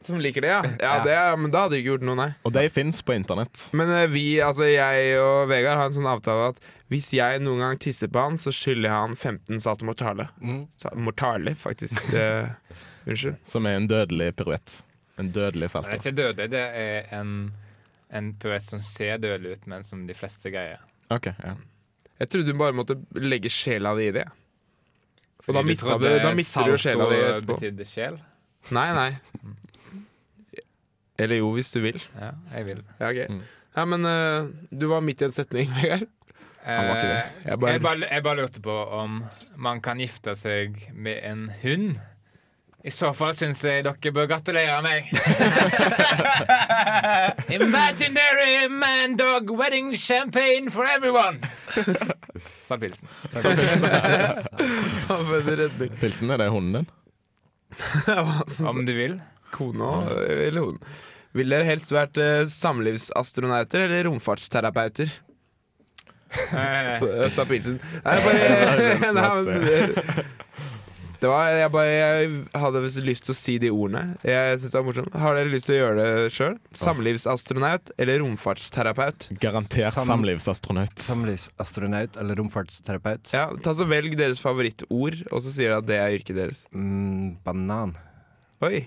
Som 0.05 0.19
liker 0.21 0.45
det, 0.45 0.51
ja. 0.53 0.61
ja 0.81 0.93
det, 1.05 1.15
men 1.41 1.49
da 1.53 1.63
hadde 1.65 1.75
vi 1.77 1.81
ikke 1.83 1.95
gjort 1.95 2.03
noe, 2.05 2.15
nei. 2.19 2.27
Og 2.45 2.53
de 2.53 2.63
fins 2.69 2.99
på 3.05 3.15
internett. 3.17 3.63
Men 3.73 3.89
eh, 3.89 4.05
vi, 4.13 4.23
altså 4.45 4.67
jeg 4.69 5.15
og 5.17 5.47
Vegard 5.49 5.79
har 5.81 5.89
en 5.89 5.95
sånn 5.97 6.09
avtale 6.11 6.51
at 6.53 6.59
hvis 6.93 7.07
jeg 7.17 7.39
noen 7.41 7.63
gang 7.63 7.79
tisser 7.81 8.11
på 8.13 8.21
han, 8.21 8.37
så 8.37 8.53
skylder 8.53 8.85
jeg 8.91 8.93
han 8.95 9.15
15 9.17 9.63
salte 9.65 9.87
mortale. 9.89 10.27
Mm. 10.37 10.59
Sa- 10.77 10.93
Mortale, 10.93 11.55
faktisk. 11.57 11.97
Det, 12.13 12.25
unnskyld. 13.09 13.39
Som 13.49 13.65
er 13.65 13.79
en 13.79 13.87
dødelig 13.89 14.31
piruett. 14.37 14.79
En 15.17 15.31
dødelig 15.33 15.65
Det 15.65 15.71
er 15.71 15.73
salto. 15.73 15.97
ikke 15.97 16.15
dødelig, 16.21 16.49
det 16.53 16.61
er 16.85 17.09
en, 17.17 17.33
en 18.13 18.29
piruett 18.37 18.69
som 18.69 18.81
ser 18.83 19.17
dødelig 19.23 19.57
ut, 19.57 19.67
men 19.71 19.83
som 19.87 20.05
de 20.05 20.13
fleste 20.17 20.53
greier. 20.53 20.81
Ok, 21.13 21.31
ja. 21.33 21.55
Jeg 22.21 22.29
trodde 22.31 22.53
du 22.53 22.59
bare 22.61 22.75
måtte 22.77 22.95
legge 23.17 23.49
sjela 23.51 23.91
di 23.97 24.05
i 24.11 24.13
det. 24.15 24.27
Og 25.45 25.53
da 25.53 25.59
Fordi 25.61 25.67
mista 25.67 25.89
trodde 25.91 26.13
du, 26.13 26.21
da 26.23 26.31
mister 26.37 26.65
du 26.69 26.71
jo 26.75 26.77
sjela 26.81 27.05
di 27.09 27.17
salto 27.17 27.33
etterpå. 27.33 27.55
betydde 27.57 27.85
sjel. 27.89 28.15
Nei, 28.73 28.87
nei. 28.97 29.11
Eller 31.19 31.35
jo, 31.39 31.51
hvis 31.55 31.71
du 31.71 31.79
vil. 31.85 32.01
Ja, 32.19 32.29
jeg 32.57 32.65
vil. 32.65 32.81
Ja, 32.99 33.07
okay. 33.09 33.27
Mm. 33.31 33.41
Ja, 33.75 33.85
men 33.85 34.05
uh, 34.07 34.49
du 34.71 34.87
var 34.91 35.01
midt 35.03 35.21
i 35.21 35.25
en 35.29 35.33
setning, 35.35 35.71
Vegard. 35.81 36.07
Han 36.65 36.87
var 36.87 36.95
ikke 36.97 37.07
det. 37.11 37.15
Jeg 37.15 37.25
Jeg 37.45 37.59
bare- 37.59 37.79
bare, 37.79 38.07
jeg 38.11 38.23
bare 38.25 38.35
lurte 38.41 38.61
på 38.65 38.75
om 38.99 39.19
man 39.55 39.81
kan 39.85 39.97
gifte 40.01 40.33
seg 40.35 40.87
med 40.93 41.19
en 41.23 41.51
hund. 41.61 41.95
I 42.85 42.89
så 42.93 43.09
fall 43.17 43.33
syns 43.33 43.63
jeg 43.65 43.83
dere 43.85 44.11
bør 44.13 44.27
gratulere 44.29 44.81
meg. 44.85 45.07
Imaginary 47.49 48.67
man 48.69 49.15
dog 49.17 49.49
wedding 49.57 49.95
champagne 49.97 50.69
for 50.71 50.85
everyone. 50.85 51.39
sa 52.67 52.77
pilsen. 52.77 53.07
Pilsen, 56.01 56.29
er 56.31 56.37
det 56.37 56.49
hunden 56.53 56.73
din? 56.73 56.85
Om 58.65 58.85
du 58.85 58.93
vil. 58.93 59.21
Kona 59.55 59.91
eller 60.27 60.61
hun. 60.69 60.79
Vil 61.35 61.51
dere 61.51 61.67
helst 61.67 61.91
vært 61.91 62.19
eh, 62.23 62.45
samlivsastronauter 62.47 63.87
eller 63.89 64.05
romfartsterapeuter? 64.07 65.09
Eh, 66.35 66.91
Så- 66.99 67.11
eh, 67.11 67.29
Sa 67.31 67.45
pilsen. 67.47 67.79
Nei, 68.05 68.17
bare 68.23 69.11
Nei, 69.15 69.29
men, 69.47 70.25
Det 71.21 71.29
var, 71.31 71.47
jeg 71.57 71.69
bare 71.73 71.91
jeg 71.95 72.31
hadde 72.61 72.81
lyst 73.07 73.23
til 73.25 73.33
å 73.33 73.37
si 73.39 73.53
de 73.63 73.69
ordene. 73.73 74.17
Jeg 74.27 74.59
synes 74.59 74.73
det 74.73 74.77
var 74.77 74.85
morsomt 74.85 75.15
Har 75.23 75.37
dere 75.39 75.49
lyst 75.53 75.65
til 75.69 75.77
å 75.77 75.79
gjøre 75.79 76.03
det 76.03 76.33
sjøl? 76.35 76.57
Samlivsastronaut 76.75 77.91
eller 78.03 78.19
romfartsterapeut? 78.21 79.29
Garantert 79.41 79.95
Sam- 79.95 80.09
samlivsastronaut. 80.11 80.95
Samlivsastronaut 81.07 82.19
eller 82.21 82.37
romfartsterapeut. 82.41 83.31
Ja, 83.33 83.47
ta 83.63 83.73
så 83.79 83.87
Velg 83.89 84.17
deres 84.19 84.43
favorittord, 84.43 85.23
og 85.31 85.41
så 85.41 85.55
sier 85.55 85.71
dere 85.71 85.81
at 85.81 85.87
det 85.89 85.99
er 86.03 86.17
yrket 86.19 86.37
deres. 86.43 86.65
Mm, 86.75 87.37
banan. 87.47 87.95
Oi, 88.67 88.83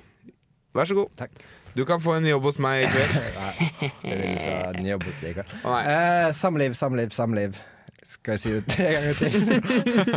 vær 0.75 0.85
så 0.91 0.95
god. 0.99 1.09
Takk. 1.19 1.33
Du 1.77 1.85
kan 1.87 2.01
få 2.03 2.17
en 2.19 2.27
jobb 2.27 2.43
hos 2.49 2.59
meg 2.59 2.85
i 2.85 2.93
kveld. 2.93 3.19
Vil 4.03 4.23
jeg 4.25 4.79
en 4.81 4.87
jobb 4.89 5.05
hos 5.09 5.19
deg. 5.23 5.43
Oh, 5.63 5.73
nei. 5.75 5.83
Eh, 5.93 6.29
samliv, 6.35 6.75
samliv, 6.79 7.13
samliv. 7.15 7.59
Skal 8.09 8.39
jeg 8.39 8.41
si 8.41 8.53
det 8.55 8.65
tre 8.73 8.87
ganger 8.95 9.15
til? 9.19 9.33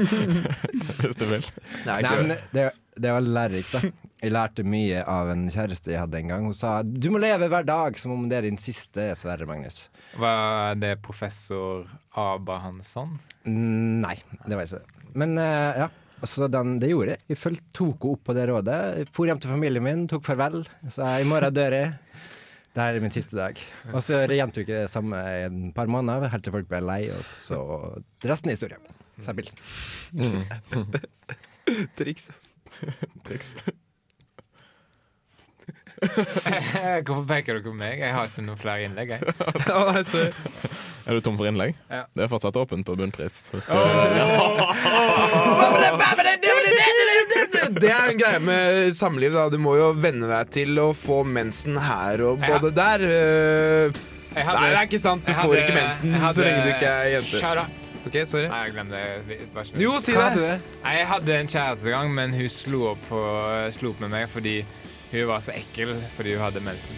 Hvis 1.01 1.17
du 1.19 1.25
vil. 1.27 1.43
Nei, 1.87 1.97
Nei, 2.05 2.13
men 2.21 2.31
det, 2.55 2.69
det 2.95 3.11
var 3.11 3.25
lærerikt, 3.25 3.73
da. 3.75 3.91
Jeg 4.21 4.31
lærte 4.35 4.63
mye 4.63 5.01
av 5.09 5.31
en 5.33 5.47
kjæreste 5.51 5.91
jeg 5.91 5.99
hadde 5.99 6.19
en 6.21 6.29
gang. 6.31 6.45
Hun 6.45 6.55
sa 6.55 6.75
'du 6.85 7.09
må 7.11 7.19
leve 7.19 7.49
hver 7.51 7.65
dag 7.67 7.97
som 7.99 8.13
om 8.13 8.27
det 8.29 8.37
er 8.37 8.47
din 8.47 8.59
siste', 8.61 9.09
Sverre 9.17 9.47
Magnus. 9.49 9.89
var 10.15 10.75
det 10.79 11.01
professor 11.01 11.87
Abahansson? 12.15 13.17
Nei, 13.45 14.15
det 14.45 14.55
var 14.55 14.63
ikke 14.69 14.77
det. 14.79 15.09
Men 15.17 15.37
eh, 15.41 15.81
ja. 15.83 15.87
Så 16.27 16.47
den, 16.51 16.75
det 16.81 16.91
gjorde 16.91 17.15
jeg. 17.15 17.23
Jeg 17.31 17.59
tok 17.73 18.03
henne 18.03 18.13
opp 18.13 18.23
på 18.27 18.35
det 18.37 18.45
rådet. 18.49 18.79
Jeg 18.99 19.09
For 19.15 19.29
hjem 19.29 19.41
til 19.41 19.53
familien 19.53 19.85
min, 19.85 20.07
tok 20.11 20.25
farvel. 20.27 20.61
Sa 20.93 21.15
i 21.17 21.27
morgen 21.27 21.55
dør 21.55 21.77
jeg. 21.77 21.93
Det 22.71 22.83
er 22.85 23.01
min 23.03 23.11
siste 23.11 23.35
dag. 23.35 23.57
Og 23.91 23.99
så 24.05 24.21
gjentok 24.31 24.69
jeg 24.69 24.85
det 24.85 24.91
samme 24.93 25.17
i 25.27 25.41
et 25.49 25.57
par 25.75 25.91
måneder, 25.91 26.31
helt 26.31 26.45
til 26.45 26.53
folk 26.55 26.69
ble 26.69 26.79
lei, 26.85 27.01
og 27.11 27.19
så 27.25 27.59
resten 28.23 28.53
er 28.53 28.55
historie. 28.55 28.79
Sa 29.21 29.35
Bilsen. 29.35 29.59
triks. 31.99 32.29
Triks. 33.27 33.55
Hvorfor 37.05 37.25
peker 37.29 37.53
dere 37.59 37.63
på 37.65 37.73
meg? 37.77 37.99
Jeg 38.01 38.13
har 38.15 38.25
ikke 38.29 38.41
noen 38.45 38.57
flere 38.57 38.87
innlegg. 38.87 39.11
Jeg. 39.13 39.21
Å, 39.69 39.91
nei, 39.93 40.01
sorry. 40.07 40.31
Er 41.05 41.17
du 41.17 41.21
tom 41.25 41.37
for 41.37 41.45
innlegg? 41.49 41.75
Ja. 41.91 42.03
Det 42.17 42.23
er 42.25 42.29
fortsatt 42.31 42.57
åpent 42.57 42.85
på 42.87 42.95
bunnpris. 42.97 43.35
Hvis 43.53 43.67
du, 43.69 43.73
Det 47.81 47.89
er 47.91 48.11
en 48.11 48.17
greie 48.19 48.39
med 48.43 48.91
samliv. 48.97 49.33
da 49.35 49.45
Du 49.53 49.57
må 49.61 49.75
jo 49.79 49.91
venne 49.97 50.27
deg 50.29 50.49
til 50.53 50.79
å 50.81 50.89
få 50.97 51.21
mensen 51.27 51.77
her 51.81 52.21
og 52.31 52.41
Ja. 52.41 52.47
både 52.57 52.73
der. 52.75 52.99
eh. 53.05 53.91
Jeg 54.31 54.45
Nei, 54.47 54.69
det 54.71 54.77
er 54.79 54.85
ikke 54.87 54.99
sant. 55.03 55.25
Du 55.27 55.33
får 55.33 55.41
hadde- 55.41 55.61
ikke 55.65 55.75
mensen 55.75 56.13
hadde- 56.13 56.33
så 56.35 56.41
lenge 56.45 56.63
du 56.63 56.69
ikke 56.71 56.87
er 56.87 57.05
jente. 57.17 57.37
Shut 57.39 57.57
up. 57.57 57.67
Ok, 58.07 58.15
sorry 58.25 58.47
Nei, 58.49 58.63
jeg 58.65 58.73
glemte 58.73 58.91
det. 58.91 59.81
Jo, 59.81 59.99
si 59.99 60.11
det. 60.13 60.61
Nei, 60.83 60.95
Jeg 60.97 61.07
hadde 61.07 61.29
en 61.37 61.47
kjæreste 61.47 61.89
gang, 61.91 62.13
men 62.15 62.33
hun 62.33 62.49
slo 62.49 62.87
opp, 62.91 62.97
på, 63.09 63.71
slo 63.77 63.89
opp 63.91 63.99
med 63.99 64.09
meg 64.09 64.29
fordi 64.29 64.65
hun 65.11 65.27
var 65.27 65.39
så 65.43 65.51
ekkel 65.51 65.97
fordi 66.15 66.35
hun 66.35 66.43
hadde 66.43 66.59
mensen. 66.63 66.95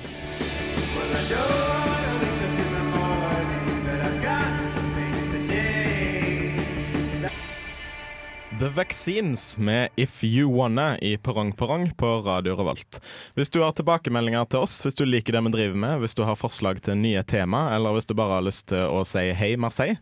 The 8.60 8.70
Vaccines 8.70 9.58
med 9.58 9.90
If 9.96 10.24
You 10.24 10.58
Wanna 10.58 11.00
i 11.00 11.18
Perrong 11.18 11.54
Perrong 11.54 11.98
på 11.98 12.22
Radio 12.22 12.56
Revolt. 12.56 13.02
Hvis 13.36 13.50
du 13.50 13.62
har 13.62 13.72
tilbakemeldinger 13.72 14.46
til 14.46 14.60
oss, 14.64 14.84
hvis 14.86 14.96
du 14.96 15.06
liker 15.06 15.34
det 15.36 15.42
vi 15.44 15.50
driver 15.58 15.76
med, 15.76 16.00
hvis 16.00 16.16
du 16.16 16.24
har 16.24 16.36
forslag 16.40 16.82
til 16.86 16.98
nye 17.02 17.24
tema, 17.28 17.76
eller 17.76 17.92
hvis 17.98 18.06
du 18.08 18.14
bare 18.16 18.34
har 18.38 18.44
lyst 18.46 18.68
til 18.72 18.84
å 18.88 19.04
si 19.08 19.34
hei 19.36 19.58
Marseille, 19.58 19.98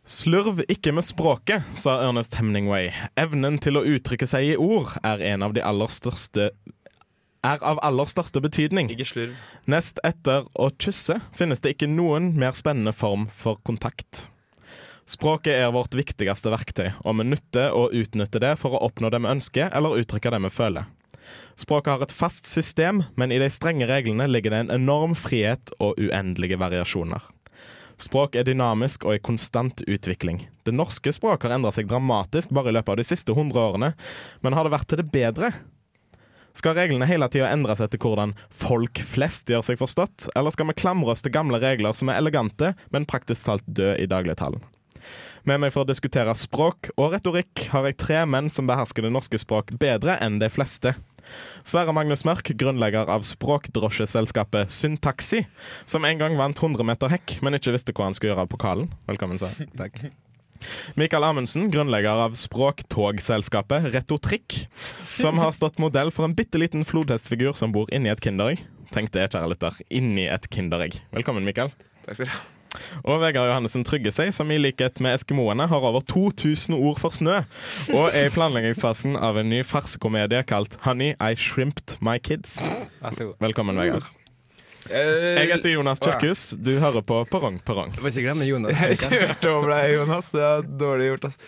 Slurv 0.06 0.62
ikke 0.70 0.94
med 0.94 1.06
språket, 1.08 1.66
sa 1.74 1.98
Ernest 2.06 2.38
Hemningway. 2.38 2.92
Evnen 3.18 3.58
til 3.58 3.80
å 3.80 3.86
uttrykke 3.90 4.28
seg 4.30 4.52
i 4.52 4.58
ord 4.62 4.94
er 5.02 5.24
en 5.34 5.42
av 5.42 5.56
de 5.58 5.64
aller 5.66 5.90
største 5.90 6.52
er 7.46 7.62
av 7.66 7.80
aller 7.86 8.10
største 8.10 8.42
betydning. 8.42 8.90
Ikke 8.94 9.08
slurv. 9.08 9.34
Nest 9.70 10.00
etter 10.06 10.48
å 10.54 10.70
kysse 10.82 11.20
finnes 11.38 11.62
det 11.62 11.76
ikke 11.76 11.90
noen 11.90 12.34
mer 12.38 12.54
spennende 12.58 12.94
form 12.94 13.28
for 13.34 13.62
kontakt. 13.66 14.28
Språket 15.10 15.54
er 15.54 15.74
vårt 15.74 15.94
viktigste 15.94 16.50
verktøy, 16.50 16.88
og 17.06 17.20
vi 17.20 17.28
nytter 17.30 17.74
å 17.78 17.88
utnytte 17.94 18.42
det 18.42 18.56
for 18.58 18.74
å 18.74 18.82
oppnå 18.88 19.12
det 19.14 19.22
vi 19.22 19.34
ønsker, 19.36 19.70
eller 19.70 20.02
uttrykke 20.02 20.34
det 20.34 20.42
vi 20.48 20.54
føler. 20.54 20.90
Språket 21.56 21.94
har 21.94 22.04
et 22.04 22.16
fast 22.16 22.50
system, 22.50 23.04
men 23.16 23.32
i 23.32 23.40
de 23.40 23.50
strenge 23.52 23.88
reglene 23.90 24.28
ligger 24.28 24.54
det 24.54 24.66
en 24.66 24.76
enorm 24.82 25.16
frihet 25.16 25.72
og 25.80 26.00
uendelige 26.02 26.60
variasjoner. 26.60 27.24
Språk 28.02 28.36
er 28.36 28.44
dynamisk 28.44 29.06
og 29.08 29.16
i 29.16 29.24
konstant 29.24 29.80
utvikling. 29.88 30.42
Det 30.68 30.76
norske 30.76 31.14
språket 31.16 31.48
har 31.48 31.56
endra 31.56 31.72
seg 31.72 31.88
dramatisk 31.88 32.52
bare 32.56 32.74
i 32.74 32.76
løpet 32.76 32.92
av 32.92 33.00
de 33.00 33.08
siste 33.08 33.32
100 33.32 33.62
årene, 33.62 33.94
men 34.44 34.58
har 34.58 34.68
det 34.68 34.76
vært 34.76 34.90
til 34.92 35.00
det 35.00 35.08
bedre? 35.14 35.54
Skal 36.56 36.76
reglene 36.78 37.08
hele 37.08 37.28
tida 37.32 37.50
endre 37.52 37.76
seg 37.76 37.92
til 37.92 38.00
hvordan 38.04 38.36
folk 38.52 39.00
flest 39.04 39.52
gjør 39.52 39.64
seg 39.68 39.80
forstått, 39.80 40.30
eller 40.36 40.56
skal 40.56 40.70
vi 40.70 40.78
klamre 40.80 41.12
oss 41.12 41.24
til 41.24 41.36
gamle 41.36 41.60
regler 41.64 41.96
som 41.96 42.12
er 42.12 42.22
elegante, 42.22 42.74
men 42.96 43.08
praktisk 43.08 43.48
talt 43.48 43.68
døde 43.68 43.98
i 44.04 44.08
dagligtalen? 44.12 44.64
Med 45.46 45.62
meg 45.62 45.74
for 45.76 45.84
å 45.84 45.90
diskutere 45.90 46.34
språk 46.40 46.90
og 46.96 47.12
retorikk 47.14 47.68
har 47.70 47.86
jeg 47.86 48.00
tre 48.02 48.24
menn 48.26 48.48
som 48.50 48.66
behersker 48.66 49.06
det 49.06 49.12
norske 49.14 49.38
språk 49.38 49.76
bedre 49.80 50.16
enn 50.24 50.40
de 50.42 50.50
fleste. 50.50 50.96
Sverre 51.66 51.94
Magnus 51.96 52.26
Mørk, 52.28 52.52
grunnlegger 52.60 53.10
av 53.12 53.26
språkdrosjeselskapet 53.28 54.74
Syntaxi, 54.74 55.46
som 55.90 56.06
en 56.06 56.22
gang 56.22 56.38
vant 56.40 56.62
100 56.62 56.86
meter 56.88 57.12
hekk, 57.14 57.40
men 57.46 57.58
ikke 57.58 57.74
visste 57.76 57.96
hva 57.96 58.10
han 58.10 58.18
skulle 58.18 58.34
gjøre 58.34 58.46
av 58.46 58.54
pokalen. 58.54 58.92
Velkommen, 59.10 59.42
Sverre. 59.42 59.68
Takk. 59.82 60.06
Mikael 60.96 61.26
Amundsen, 61.28 61.68
grunnlegger 61.74 62.24
av 62.26 62.38
språktogselskapet 62.40 63.90
Retotrikk, 63.96 64.62
som 65.12 65.42
har 65.44 65.52
stått 65.56 65.82
modell 65.84 66.14
for 66.16 66.28
en 66.28 66.36
bitte 66.38 66.62
liten 66.62 66.88
flodhestfigur 66.88 67.58
som 67.60 67.76
bor 67.76 67.92
inni 67.94 68.14
et 68.14 68.24
kinderegg. 68.24 68.64
Tenk 68.96 69.12
det, 69.16 69.30
kjære 69.34 69.52
lytter. 69.52 69.86
Inni 69.92 70.30
et 70.32 70.50
kinderegg. 70.52 71.02
Velkommen, 71.16 71.48
Mikael. 71.48 71.74
Takk 72.06 72.22
skal 72.22 72.30
du 72.30 72.36
ha. 72.38 72.44
Og 73.04 73.20
Vegard 73.24 73.50
Johannessen 73.52 73.86
Tryggesøy, 73.88 74.32
som 74.36 74.52
i 74.52 74.58
likhet 74.62 75.00
med 75.04 75.16
eskimoene 75.20 75.68
har 75.72 75.88
over 75.90 76.02
2000 76.02 76.76
ord 76.78 77.00
for 77.02 77.16
snø, 77.16 77.42
og 77.94 78.10
er 78.12 78.28
i 78.30 78.34
planleggingsfasen 78.36 79.16
av 79.18 79.38
en 79.42 79.50
ny 79.52 79.62
farsekomedie 79.68 80.44
kalt 80.50 80.78
Honey, 80.86 81.14
I 81.20 81.34
Shrimped 81.40 81.98
My 82.06 82.18
Kids. 82.20 82.74
Velkommen, 83.42 83.78
Vegard. 83.80 84.04
Eh, 84.86 85.40
Jeg 85.42 85.48
heter 85.50 85.72
Jonas 85.74 86.00
Kyrkhus. 86.04 86.52
Du 86.62 86.76
hører 86.80 87.02
på 87.02 87.24
Perrong 87.32 87.56
Perrong. 87.66 87.96
Ikke 87.98 88.22
glemme 88.28 88.46
Jonas. 88.46 88.78
Jeg 88.86 89.00
kjørte 89.02 89.50
over 89.50 89.72
deg, 89.74 89.96
Jonas. 89.98 90.28
Det 90.36 90.44
er 90.46 90.68
dårlig 90.82 91.08
gjort. 91.14 91.26
ass. 91.32 91.40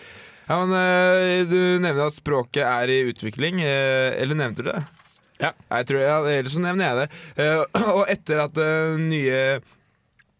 Ja, 0.48 0.56
men 0.64 0.72
eh, 0.74 1.44
Du 1.46 1.58
nevner 1.84 2.08
at 2.08 2.16
språket 2.16 2.64
er 2.66 2.90
i 2.90 3.02
utvikling. 3.12 3.60
eh, 3.62 4.16
eller 4.18 4.34
nevnte 4.40 4.64
du 4.66 4.72
det? 4.72 4.82
Ja. 5.38 5.52
Jeg 5.70 5.86
tror, 5.86 6.00
ja 6.02 6.16
ellers 6.34 6.56
så 6.56 6.62
nevner 6.64 6.88
jeg 6.88 6.98
det. 6.98 7.08
Eh, 7.44 7.82
og 7.94 8.08
etter 8.10 8.40
at 8.48 8.58
nye 8.98 9.42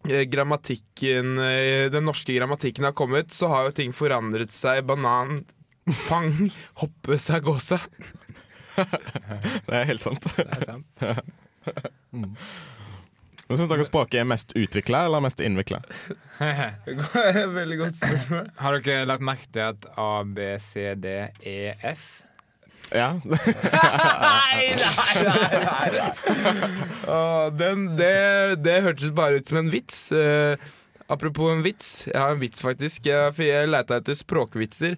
grammatikken 0.07 1.39
eh, 1.43 1.91
Den 1.91 2.05
norske 2.07 2.33
grammatikken 2.33 2.87
har 2.87 2.95
kommet, 2.97 3.33
så 3.35 3.47
har 3.51 3.67
jo 3.67 3.75
ting 3.75 3.93
forandret 3.93 4.51
seg. 4.55 4.85
Banan, 4.87 5.43
pang, 6.07 6.31
hoppe 6.81 7.19
seg, 7.19 7.43
gå 7.47 7.57
seg. 7.63 7.83
Det 8.79 9.75
er 9.75 9.87
helt 9.89 10.03
sant. 10.03 10.23
Det 10.37 10.47
er 10.47 10.67
sant. 10.69 10.87
Men 13.49 13.57
Syns 13.57 13.69
dere 13.71 13.85
språket 13.87 14.19
er 14.21 14.27
mest 14.29 14.51
utvikla 14.53 15.07
eller 15.07 15.23
mest 15.25 15.39
innvikla? 15.41 15.79
Veldig 16.37 17.77
godt 17.79 17.97
spørsmål. 17.97 18.51
Har 18.61 18.77
dere 18.85 19.07
lagt 19.09 19.25
merke 19.25 19.49
til 19.49 19.63
at 19.65 19.87
A, 19.97 20.21
B, 20.21 20.51
C, 20.61 20.91
D, 21.01 21.15
E, 21.41 21.73
F? 21.89 22.21
Ja. 22.95 23.09
nei, 23.23 23.37
den, 27.59 27.85
det, 27.99 28.55
det 28.65 28.77
hørtes 28.85 29.11
bare 29.15 29.39
ut 29.39 29.47
som 29.51 29.57
en 29.61 29.71
vits. 29.73 29.97
Uh, 30.11 30.53
apropos 31.11 31.53
en 31.53 31.63
vits. 31.65 32.07
Jeg 32.09 32.17
har 32.17 32.33
en 32.33 32.41
vits, 32.41 32.63
faktisk. 32.65 33.05
Jeg, 33.09 33.35
jeg 33.45 33.69
leita 33.69 33.99
etter 34.01 34.15
språkvitser, 34.17 34.93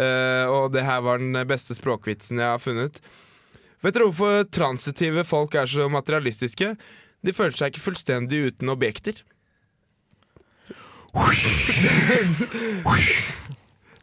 uh, 0.00 0.46
og 0.52 0.64
det 0.76 0.86
her 0.86 1.00
var 1.06 1.16
den 1.22 1.34
beste 1.48 1.74
språkvitsen 1.78 2.42
jeg 2.42 2.52
har 2.52 2.62
funnet. 2.62 2.94
Vet 3.80 3.96
dere 3.96 4.10
hvorfor 4.10 4.44
transitive 4.52 5.22
folk 5.24 5.54
er 5.56 5.66
så 5.70 5.88
materialistiske? 5.88 6.74
De 7.24 7.32
føler 7.36 7.56
seg 7.56 7.66
ikke 7.72 7.86
fullstendig 7.88 8.38
uten 8.50 8.72
objekter. 8.72 9.14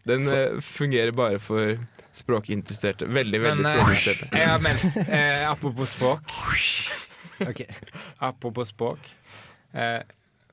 Den 0.07 0.23
den 0.23 0.61
fungerer 0.63 1.11
bare 1.11 1.39
for 1.39 1.75
språkinteresserte. 2.17 3.07
Veldig, 3.07 3.41
veldig 3.43 3.63
Men 3.63 3.71
eh, 3.71 3.77
språkinteresserte. 3.77 4.41
jeg 4.41 4.51
har 4.51 4.63
meldt 4.65 4.99
eh, 5.05 5.45
Apropos 5.51 5.95
språk. 5.95 6.35
okay. 7.49 7.67
Apropos 8.17 8.73
språk, 8.73 9.09
eh, 9.73 10.01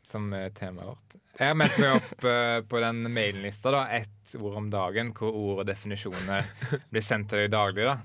som 0.07 0.33
er 0.37 0.55
temaet 0.57 0.93
vårt. 0.93 1.21
Jeg 1.35 1.51
har 1.51 1.57
meldt 1.59 1.81
meg 1.83 1.97
opp 1.97 2.27
uh, 2.29 2.61
på 2.71 2.79
den 2.79 3.01
mailinlista, 3.11 3.73
da, 3.75 3.89
ett 3.91 4.37
ord 4.39 4.55
om 4.61 4.69
dagen, 4.71 5.09
hvor 5.19 5.35
ord 5.35 5.65
og 5.65 5.67
definisjoner 5.67 6.47
blir 6.93 7.03
sendt 7.03 7.33
til 7.33 7.43
deg 7.43 7.51
daglig. 7.57 7.89
da. 7.89 7.97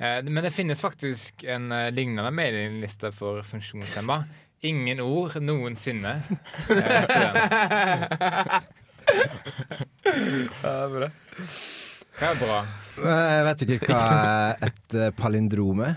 Eh, 0.00 0.22
men 0.22 0.44
det 0.44 0.50
finnes 0.50 0.80
faktisk 0.80 1.44
en 1.44 1.72
eh, 1.72 1.90
lignende 1.92 2.30
mailingliste 2.30 3.12
for 3.12 3.42
funksjonshemma. 3.44 4.24
Ingen 4.60 5.00
ord 5.00 5.36
noensinne. 5.42 6.22
det 6.68 6.84
er 10.64 10.98
den. 11.04 11.12
Ja, 12.20 12.34
bra. 12.36 12.58
Er. 13.00 13.06
Eh, 13.08 13.38
vet 13.46 13.62
ikke 13.64 13.94
hva 13.96 14.00
et 14.66 14.96
eh, 14.98 15.08
palindrom 15.16 15.78
er? 15.86 15.94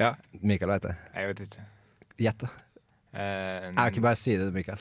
Ja. 0.00 0.14
Mikael 0.40 0.70
vet 0.72 0.86
det. 0.86 0.92
Jeg 1.12 1.28
vet 1.28 1.42
ikke. 1.44 1.64
Gjett, 2.24 2.44
da. 2.46 2.48
Uh, 3.10 3.18
Jeg 3.20 3.74
vil 3.74 3.90
ikke 3.92 4.04
bare 4.06 4.16
si 4.16 4.36
det, 4.40 4.46
Mikael. 4.54 4.80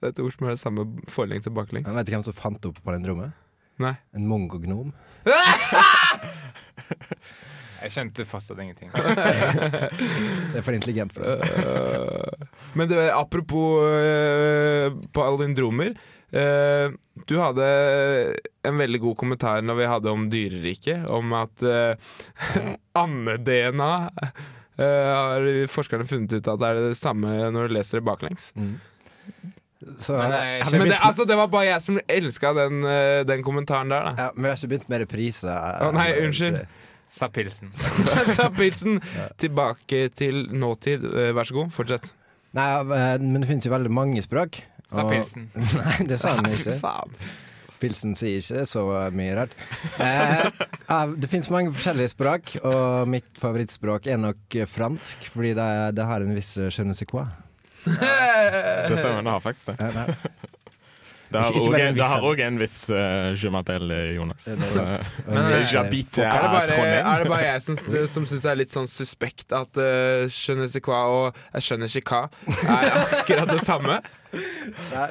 Det 0.00 0.08
er 0.08 0.14
et 0.14 0.22
ord 0.24 0.32
som 0.32 0.46
har 0.48 0.56
samme 0.56 0.86
forlengs 1.12 1.50
og 1.50 1.56
baklengs. 1.58 1.90
Jeg 1.90 1.98
Vet 1.98 2.08
du 2.08 2.14
hvem 2.14 2.24
som 2.24 2.36
fant 2.38 2.70
opp 2.70 2.80
palindromet? 2.86 3.36
Nei. 3.84 3.92
En 4.16 4.24
mongognom. 4.30 4.94
jeg 7.82 7.92
skjønte 7.92 8.24
fortsatt 8.28 8.64
ingenting. 8.64 8.94
Det 8.96 10.56
er 10.56 10.64
for 10.64 10.72
intelligent 10.72 11.12
for 11.12 11.20
det. 11.20 11.52
Øh, 11.68 12.48
Men 12.80 12.88
det, 12.88 13.10
apropos 13.12 13.84
uh, 13.84 14.88
palindromer. 15.12 15.92
Eh, 16.34 16.94
du 17.30 17.34
hadde 17.40 17.66
en 18.66 18.80
veldig 18.80 19.00
god 19.04 19.16
kommentar 19.20 19.62
når 19.64 19.78
vi 19.80 19.88
hadde 19.92 20.10
om 20.12 20.26
dyreriket, 20.32 21.04
om 21.08 21.32
at 21.38 21.62
uh, 21.68 21.94
ande-DNA 22.98 23.92
eh, 24.78 25.12
har 25.14 25.46
forskerne 25.70 26.06
funnet 26.10 26.34
ut 26.38 26.50
at 26.50 26.60
det 26.62 26.70
er 26.72 26.80
det 26.90 26.98
samme 26.98 27.30
når 27.54 27.68
du 27.70 27.76
leser 27.78 28.00
det 28.02 28.06
baklengs. 28.08 28.50
Så, 30.00 30.14
Men 30.16 30.32
skjønner- 30.32 30.78
Men 30.80 30.88
det, 30.88 30.98
altså, 31.04 31.26
det 31.28 31.36
var 31.36 31.48
bare 31.52 31.66
jeg 31.68 31.82
som 31.84 31.98
elska 32.08 32.54
den, 32.56 32.84
eh, 32.88 33.22
den 33.28 33.42
kommentaren 33.44 33.90
der, 33.92 34.06
da. 34.06 34.14
ja, 34.16 34.30
men 34.34 34.46
vi 34.46 34.48
har 34.48 34.56
ikke 34.56 34.70
begynt 34.72 34.88
med 34.88 35.02
reprise. 35.04 35.54
Å, 35.84 35.90
nei, 35.92 36.06
unnskyld. 36.24 36.62
Sa 37.14 37.28
pilsen. 37.28 37.68
Sa 38.36 38.46
pilsen. 38.50 38.96
Tilbake 39.38 40.06
til 40.16 40.46
nåtid. 40.56 41.04
Eh, 41.04 41.32
Vær 41.36 41.44
så 41.44 41.58
god, 41.58 41.74
fortsett. 41.76 42.14
Nei, 42.56 42.64
eh, 42.80 43.18
men 43.20 43.42
det 43.44 43.50
finnes 43.50 43.66
jo 43.68 43.74
veldig 43.74 43.92
mange 43.92 44.22
språk. 44.24 44.62
Sa 44.94 45.04
og- 45.04 45.12
pilsen. 45.12 45.48
Nei, 45.80 46.06
det 46.10 46.20
sa 46.22 46.36
han 46.38 46.50
ikke. 46.50 46.78
Pilsen 47.82 48.14
sier 48.16 48.38
ikke 48.40 48.62
så 48.70 48.84
mye 49.12 49.34
rart. 49.36 49.54
Eh, 50.00 50.46
det 51.20 51.28
finnes 51.28 51.50
mange 51.52 51.72
forskjellige 51.74 52.14
språk, 52.14 52.54
og 52.64 53.10
mitt 53.10 53.28
favorittspråk 53.42 54.06
er 54.14 54.20
nok 54.22 54.56
eh, 54.56 54.68
fransk, 54.70 55.26
fordi 55.34 55.52
det, 55.58 55.68
det 55.98 56.06
har 56.08 56.24
en 56.24 56.32
viss 56.38 56.54
eh, 56.56 56.70
je 56.72 56.86
ne 56.86 56.96
sais 56.96 57.10
quoi. 57.10 57.26
Det 57.84 58.96
stemmer, 58.96 59.20
det 59.26 59.30
har 59.34 59.40
faktisk 59.44 59.74
det. 59.74 59.90
Eh. 59.90 60.42
Det 61.34 61.40
har 61.42 61.52
også 61.56 61.72
en, 61.74 61.80
en 61.80 61.94
viss 61.96 62.44
en. 62.46 62.58
viss 62.62 62.76
uh, 62.94 63.34
je 63.34 63.50
m'appelle 63.50 63.96
Jonas. 64.14 64.46
Men, 64.46 64.60
Eh, 65.34 65.54
eh, 65.58 65.74
Er 65.74 65.88
det, 65.90 66.04
bare, 66.22 66.66
Trondheim. 66.68 67.06
er 67.06 67.22
det 67.24 67.28
bare 67.32 67.46
jeg 67.48 67.62
som, 67.64 67.78
som 68.12 68.26
syns 68.28 68.44
det 68.44 68.50
er 68.52 68.60
litt 68.60 68.74
sånn 68.74 68.86
suspekt 68.90 69.52
at 69.56 69.80
uh, 69.80 70.28
ne 70.28 70.68
sais 70.70 70.84
quoi 70.84 71.00
og 71.10 71.40
jeg 71.56 71.66
skjønner 71.66 71.96
ikke 72.00 72.20
hva 72.20 72.76
er 72.76 73.00
akkurat 73.18 73.50
det 73.50 73.60
samme? 73.64 73.98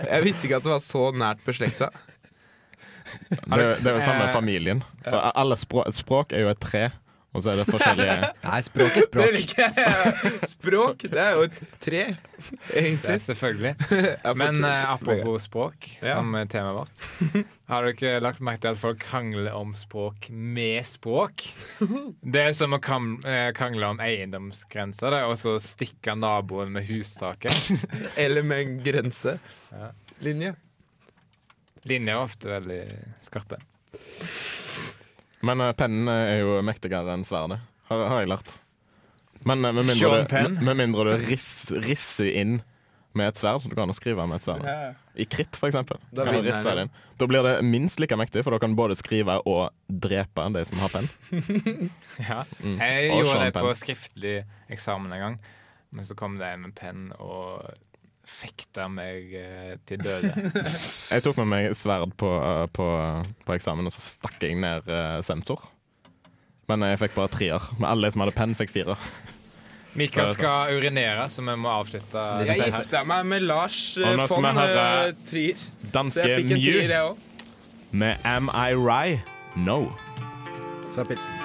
Jeg 0.09 0.23
visste 0.25 0.47
ikke 0.47 0.59
at 0.61 0.65
det 0.67 0.71
var 0.73 0.83
så 0.83 1.03
nært 1.15 1.43
beslekta. 1.45 1.89
det, 3.29 3.59
er- 3.59 3.75
det 3.79 3.87
er 3.87 3.95
jo 3.97 4.01
samme 4.01 4.25
med 4.25 4.33
familien. 4.33 4.83
For 5.05 5.31
alle 5.35 5.57
språk, 5.59 5.91
språk 5.93 6.33
er 6.33 6.45
jo 6.45 6.49
et 6.53 6.59
tre, 6.63 6.89
og 7.33 7.41
så 7.43 7.51
er 7.53 7.59
det 7.61 7.65
forskjellige 7.69 8.15
Nei, 8.47 8.59
språk 8.65 8.91
er 8.91 8.99
Det 8.99 9.05
språk. 9.07 9.31
liker 9.33 9.63
jeg. 9.63 10.13
Språk, 10.53 11.05
det 11.13 11.21
er 11.23 11.37
jo 11.37 11.45
et 11.47 11.59
tre, 11.81 12.01
egentlig. 12.73 13.09
er 13.15 13.21
selvfølgelig. 13.25 13.73
Men 14.41 14.59
eh, 14.69 14.85
apropos 14.93 15.47
språk, 15.49 15.89
Ja. 16.03 16.19
som 16.19 16.33
er 16.37 16.45
temaet 16.51 16.77
vårt. 16.83 17.45
Har 17.71 17.83
du 17.87 17.93
ikke 17.93 18.11
lagt 18.21 18.41
merke 18.45 18.61
til 18.65 18.73
at 18.75 18.81
folk 18.81 18.99
krangler 19.01 19.55
om 19.57 19.71
språk 19.79 20.27
med 20.29 20.85
språk? 20.85 21.45
Det 22.21 22.43
er 22.49 22.53
som 22.57 22.75
å 22.77 22.81
eh, 22.81 23.49
krangle 23.57 23.89
om 23.95 24.03
eiendomsgrenser, 24.03 25.15
og 25.25 25.33
så 25.41 25.55
stikke 25.63 26.13
naboen 26.19 26.73
med 26.75 26.85
hustaket. 26.91 27.73
Eller 28.19 28.45
med 28.45 28.61
en 28.67 28.77
grense. 28.85 29.39
Linje 29.73 29.89
Linje. 30.23 30.53
Linjer 31.89 32.13
er 32.15 32.21
ofte 32.23 32.47
veldig 32.47 32.83
skarpe. 33.25 33.57
Men 35.43 35.59
pennene 35.59 35.77
pennen 35.77 36.11
er 36.13 36.37
jo 36.41 36.59
mektigere 36.65 37.15
enn 37.17 37.25
sverdet, 37.27 37.59
har, 37.89 38.05
har 38.09 38.23
jeg 38.23 38.31
lært. 38.31 38.53
Men 39.43 39.65
eh, 39.65 39.73
med 39.75 39.89
mindre, 39.91 40.21
du, 40.23 40.35
med, 40.35 40.61
med 40.63 40.79
mindre 40.79 41.17
du 41.17 41.25
riss, 41.27 41.49
risser 41.83 42.31
inn 42.31 42.61
med 43.13 43.29
et 43.29 43.37
sverd 43.37 43.65
Du 43.69 43.75
kan 43.77 43.89
jo 43.91 43.93
skrive 43.93 44.25
med 44.29 44.39
et 44.39 44.45
sverd. 44.45 44.63
I 45.13 45.25
kritt, 45.29 45.55
for 45.59 45.69
eksempel. 45.69 45.99
Da 46.09 46.25
Kan 46.25 46.33
du 46.33 46.39
vinner 46.39 46.49
risse 46.49 46.73
det 46.73 46.85
inn. 46.87 46.93
Da 47.21 47.27
blir 47.29 47.45
det 47.45 47.53
minst 47.67 48.01
like 48.01 48.17
mektig, 48.17 48.41
for 48.45 48.55
da 48.55 48.61
kan 48.63 48.73
du 48.73 48.79
både 48.79 48.97
skrive 48.97 49.37
og 49.49 49.67
drepe 49.87 50.47
de 50.55 50.63
som 50.65 50.81
har 50.81 50.93
penn. 50.93 51.09
Ja. 52.23 52.43
Mm. 52.59 52.77
Jeg 52.79 53.11
Og 53.11 53.23
gjorde 53.23 53.39
det 53.43 53.53
det 53.53 53.63
på 53.65 53.73
skriftlig 53.77 54.35
eksamen 54.73 55.13
en 55.13 55.23
gang, 55.25 55.39
men 55.93 56.05
så 56.07 56.17
kom 56.17 56.39
det 56.39 56.49
en 56.49 56.65
med 56.67 56.75
penn 56.77 57.11
og 57.19 57.67
fekta 58.27 58.87
meg 58.91 59.33
eh, 59.35 59.73
til 59.87 60.01
døde. 60.03 60.31
Jeg 61.13 61.25
tok 61.25 61.41
med 61.43 61.49
meg 61.51 61.75
sverd 61.77 62.15
på, 62.19 62.29
eh, 62.39 62.65
på, 62.73 62.87
på 63.43 63.55
eksamen, 63.55 63.89
og 63.89 63.93
så 63.95 64.03
stakk 64.03 64.39
jeg 64.43 64.57
ned 64.61 64.87
eh, 64.87 65.19
sensor. 65.25 65.65
Men 66.71 66.85
jeg 66.87 67.01
fikk 67.01 67.17
bare 67.17 67.27
treer. 67.27 67.65
Men 67.75 67.89
alle 67.89 68.09
som 68.13 68.23
hadde 68.23 68.33
penn, 68.37 68.53
fikk 68.55 68.71
fire. 68.71 68.95
Mikael 69.99 70.31
skal 70.33 70.71
urinere, 70.73 71.27
så 71.29 71.43
vi 71.43 71.57
må 71.59 71.69
avslutte. 71.69 72.23
Jeg 72.47 72.55
er 72.55 72.71
gifta 72.71 73.03
meg 73.05 73.27
med 73.29 73.43
Lars 73.45 73.81
eh, 73.99 74.07
Og 74.07 74.23
nå 74.23 74.29
skal 74.31 74.39
von 74.39 74.47
vi 74.47 74.63
høre 74.63 75.13
Trier. 75.27 75.67
Danske 75.93 76.25
trier, 76.31 76.87
Mew 76.87 77.13
med 77.93 78.15
Am 78.23 78.49
I 78.49 78.73
Right? 78.73 79.21
No. 79.55 79.91
Så 80.95 81.05
pilsen. 81.05 81.42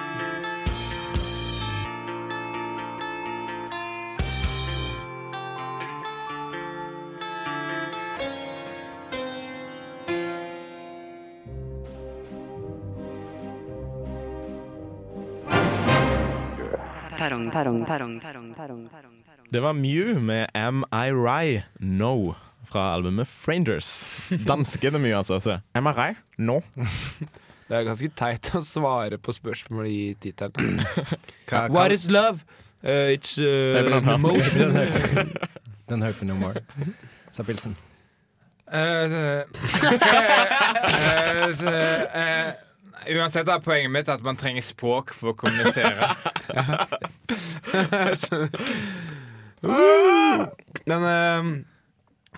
Perrong, 17.51 17.85
perrong, 17.85 18.19
perrong, 18.21 18.53
perrong, 18.53 18.89
perrong, 18.89 19.17
perrong. 19.25 19.47
Det 19.51 19.59
var 19.59 19.73
Mew 19.73 20.19
med 20.19 20.47
Am 20.53 20.83
I 20.91 21.09
Right? 21.11 21.63
No. 21.79 22.35
Fra 22.65 22.93
albumet 22.93 23.27
Frangers. 23.27 24.05
Danske 24.47 24.91
det 24.91 25.01
mye, 25.01 25.17
altså. 25.17 25.39
Så. 25.39 25.59
Am 25.73 25.87
I 25.87 25.91
right? 25.91 26.17
No. 26.37 26.61
Det 27.69 27.77
er 27.77 27.83
ganske 27.85 28.09
teit 28.17 28.49
å 28.57 28.63
svare 28.65 29.19
på 29.21 29.33
spørsmål 29.33 29.85
i 29.85 30.15
tittelen. 30.17 30.79
What 31.69 31.91
is 31.93 32.07
love? 32.09 32.41
Uh, 32.81 33.13
it's 33.13 33.37
uh, 33.37 33.77
don't 33.77 33.93
an 33.93 34.09
emotion. 34.09 35.29
Den 35.89 36.01
hurt 36.01 36.21
me 36.21 36.27
no 36.27 36.35
more. 36.35 36.55
Sa 37.31 37.43
pilsen. 37.43 37.75
Eh, 38.71 38.79
uh, 38.79 39.13
eh, 39.13 39.45
uh, 41.49 41.75
eh, 42.13 42.53
Uansett 43.07 43.47
er 43.47 43.63
poenget 43.63 43.91
mitt 43.93 44.09
at 44.11 44.23
man 44.25 44.37
trenger 44.39 44.65
språk 44.65 45.13
for 45.15 45.31
å 45.31 45.37
kommunisere. 45.39 46.09
Men 50.89 51.03
uh, 51.05 51.43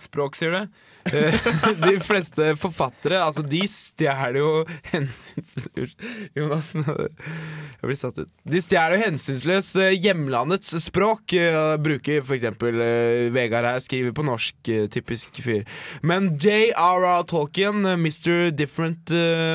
språk, 0.01 0.37
sier 0.39 0.51
du? 0.55 0.61
Eh, 1.09 1.33
de 1.87 1.99
fleste 2.03 2.51
forfattere, 2.61 3.19
altså 3.23 3.43
de 3.45 3.61
stjeler 3.69 4.37
jo 4.41 4.49
hensynsløst 4.91 6.03
Jonas, 6.37 6.73
jeg 6.75 7.87
blir 7.87 7.97
satt 7.99 8.21
ut. 8.21 8.29
De 8.47 8.61
stjeler 8.63 8.95
jo 8.97 9.05
hensynsløst 9.05 9.79
eh, 9.81 9.95
hjemlandets 9.97 10.75
språk. 10.85 11.33
eh, 11.33 11.75
Bruker 11.81 12.21
eh, 12.21 13.31
Vegard 13.33 13.67
her, 13.67 13.81
skriver 13.83 14.15
på 14.15 14.25
norsk, 14.27 14.71
typisk 14.93 15.41
fyr. 15.43 15.65
Men 16.05 16.33
J.R.R. 16.37 17.23
Tolkien, 17.29 17.81
Mr. 17.97 18.51
Different 18.51 19.11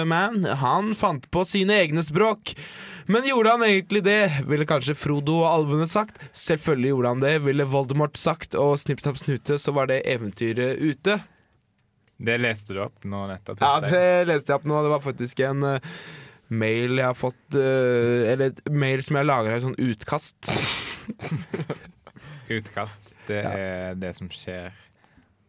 Man, 0.07 0.45
han 0.45 0.93
fant 0.99 1.31
på 1.33 1.45
sine 1.47 1.79
egne 1.85 2.03
språk. 2.05 2.57
Men 3.07 3.27
gjorde 3.27 3.55
han 3.55 3.63
egentlig 3.63 4.03
det, 4.03 4.43
ville 4.51 4.67
kanskje 4.67 4.97
Frodo 4.99 5.39
og 5.45 5.51
alvene 5.53 5.87
sagt. 5.87 6.19
Selvfølgelig 6.35 6.91
gjorde 6.91 7.13
han 7.15 7.23
det, 7.23 7.35
ville 7.47 7.69
Voldemort 7.71 8.19
sagt, 8.19 8.59
og 8.59 8.75
Snipp 8.83 9.05
Snapp 9.05 9.21
Snute, 9.21 9.61
så 9.63 9.75
var 9.77 9.91
det 9.91 10.03
eventyret 10.11 10.83
ute. 10.83 11.21
Det 12.19 12.39
leste 12.41 12.73
du 12.73 12.81
opp 12.81 13.05
nå 13.05 13.25
nettopp. 13.29 13.61
Ja, 13.61 13.75
det 13.85 14.27
leste 14.31 14.53
jeg 14.53 14.57
opp 14.61 14.65
nå. 14.71 14.79
Det 14.87 14.93
var 14.95 15.03
faktisk 15.05 15.41
en 15.45 15.63
uh, 15.65 15.97
mail 16.49 16.97
jeg 16.97 17.05
har 17.11 17.17
fått 17.19 17.57
uh, 17.59 18.23
Eller 18.33 18.53
et 18.55 18.63
mail 18.73 19.03
som 19.05 19.19
jeg 19.21 19.29
lager 19.29 19.53
i 19.57 19.61
sånn 19.67 19.77
utkast. 19.77 20.53
Utkast. 22.57 23.13
Det 23.27 23.41
er 23.43 23.97
det 23.99 24.13
som 24.17 24.29
skjer 24.31 24.71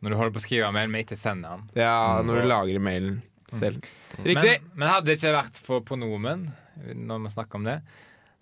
når 0.02 0.14
du 0.14 0.16
holder 0.20 0.34
på 0.36 0.42
å 0.42 0.44
skrive 0.44 0.68
en 0.70 0.76
mail, 0.76 0.90
men 0.94 1.02
ikke 1.02 1.16
sender 1.18 1.56
den. 1.58 1.64
Ja, 1.82 2.22
når 2.22 2.36
Mm. 2.36 2.42
du 2.44 2.48
lager 2.52 2.76
i 2.76 2.82
mailen. 2.86 3.16
selv. 3.50 3.82
Riktig! 4.26 4.60
Men, 4.62 4.72
men 4.76 4.90
hadde 4.92 5.06
det 5.08 5.16
ikke 5.18 5.32
vært 5.34 5.58
for 5.64 5.80
pronomen, 5.82 6.42
når 6.94 7.22
vi 7.24 7.30
snakker 7.32 7.56
om 7.56 7.64
det, 7.64 7.78